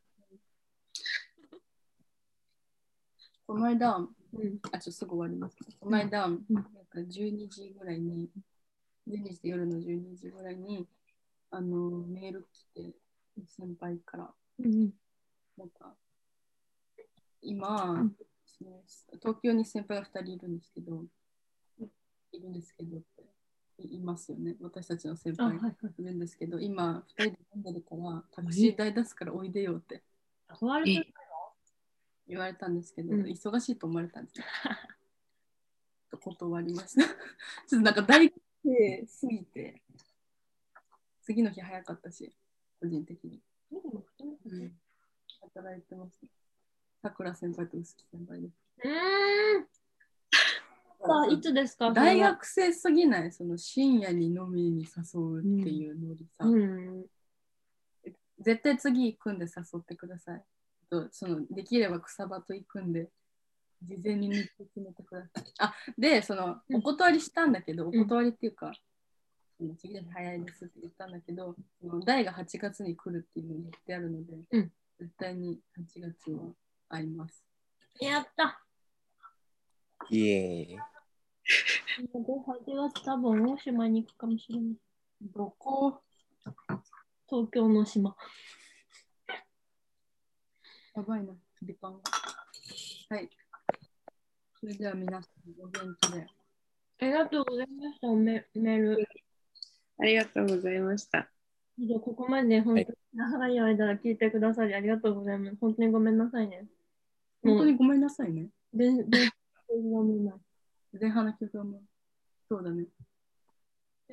[3.47, 4.09] この間、うん。
[4.73, 5.55] あ、ちょっとすぐ終わります。
[5.79, 8.29] この間、んなんか12時ぐらいに、
[9.07, 10.85] 12時で夜の12時ぐらいに、
[11.51, 12.93] あの、メール来て、
[13.47, 14.91] 先輩から、うん。
[15.57, 15.95] なんか、
[17.41, 18.15] 今、ん
[18.45, 18.83] その
[19.21, 21.05] 東京に先輩が2人いるんですけど、
[22.33, 23.30] いるんですけどって
[23.87, 24.55] いいますよね。
[24.61, 25.75] 私たちの先輩はい。
[25.99, 30.03] いるんですけど、今、2人で飲んでるから、タクシー代出すからおいでよって
[30.61, 31.13] 誘われてる
[32.27, 34.45] 言われたんですけど、うん忙しいと思われたんですよ。
[36.09, 37.01] と断りました。
[37.67, 39.81] ちょっとなんか大学生すぎて、
[41.21, 42.33] 次の日早かったし、
[42.79, 43.41] 個人的に。
[43.71, 44.77] うん
[45.53, 46.19] 働いてます。
[47.01, 48.53] さくら先輩と臼木先輩です。
[48.83, 49.80] うーん。
[51.03, 51.91] さあ、いつですか？
[51.91, 53.31] 大学生すぎない？
[53.31, 57.05] その深夜に飲みに誘うっていうのにさ、うん。
[58.39, 60.43] 絶対次行くんで誘ってください。
[60.89, 63.09] とそのできれば草場と行くんで、
[63.83, 65.53] 事前に日程決めてください。
[65.59, 68.73] あで、そのうんお断りしたんだけど、んお断りっていうか、
[69.57, 76.53] その次の日早いですって言ったんだけど、その大が8月に来るっていうのを言ってあるので、うん絶対に8月は
[76.89, 77.43] 会います。
[77.99, 78.61] やった。
[80.09, 80.79] イエーイ。
[81.99, 84.75] で、8月多分大島に行くかもしれない。
[85.21, 86.01] どこ？
[87.29, 88.15] 東京の島。
[90.95, 91.99] やばいな、時間が。
[93.09, 93.29] はい。
[94.59, 96.27] それでは皆さん、お元気で。
[97.01, 99.07] ありがとうございました、メメール。
[99.99, 101.29] ありがとうございました。
[101.79, 105.57] じゃあここまで本当に長い間聞いてくださりありがとうございます。
[105.59, 106.65] 本当にごめんなさいね。
[107.43, 108.49] 本当にごめんなさいね。
[108.73, 109.29] で、で、
[109.69, 110.37] ごめんな
[110.99, 111.81] 前半の曲はもう、
[112.49, 112.85] そうだね。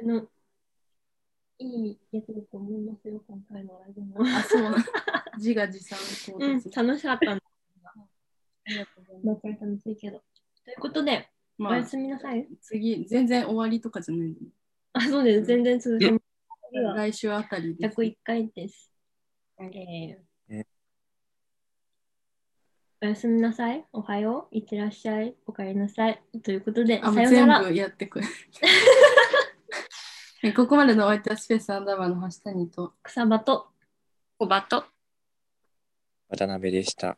[0.00, 0.28] あの、
[1.58, 4.16] いいやつだと思いますよ、今回のライブも。
[4.24, 4.76] あ、そうな。
[5.36, 6.62] 自画自賛そううん。
[6.70, 7.42] 楽しかったんで
[7.84, 9.40] ありがとうございます。
[9.40, 9.46] す。
[9.64, 10.22] 楽しいけど。
[10.64, 11.28] ということで、
[11.58, 12.48] おまあや、すみなさい。
[12.60, 14.36] 次、全然終わりとかじゃない
[14.92, 15.46] あ、そうです。
[15.46, 16.24] 全然続けます。
[16.70, 17.94] 来週あたりです。
[17.94, 18.92] 101回です。
[19.56, 20.27] はいえーえ
[23.00, 23.84] おやすみなさい。
[23.92, 24.56] おはよう。
[24.56, 25.36] いってらっしゃい。
[25.46, 26.20] おかえりなさい。
[26.42, 27.68] ということで、あ、もさう全ようなら。
[27.68, 28.26] 部やってくれ。
[28.26, 28.32] は
[30.48, 33.68] いここまでのお相手はスペースアンダーバーの橋谷と、草場と。
[34.36, 34.84] コバと。
[36.28, 37.16] 渡辺でした。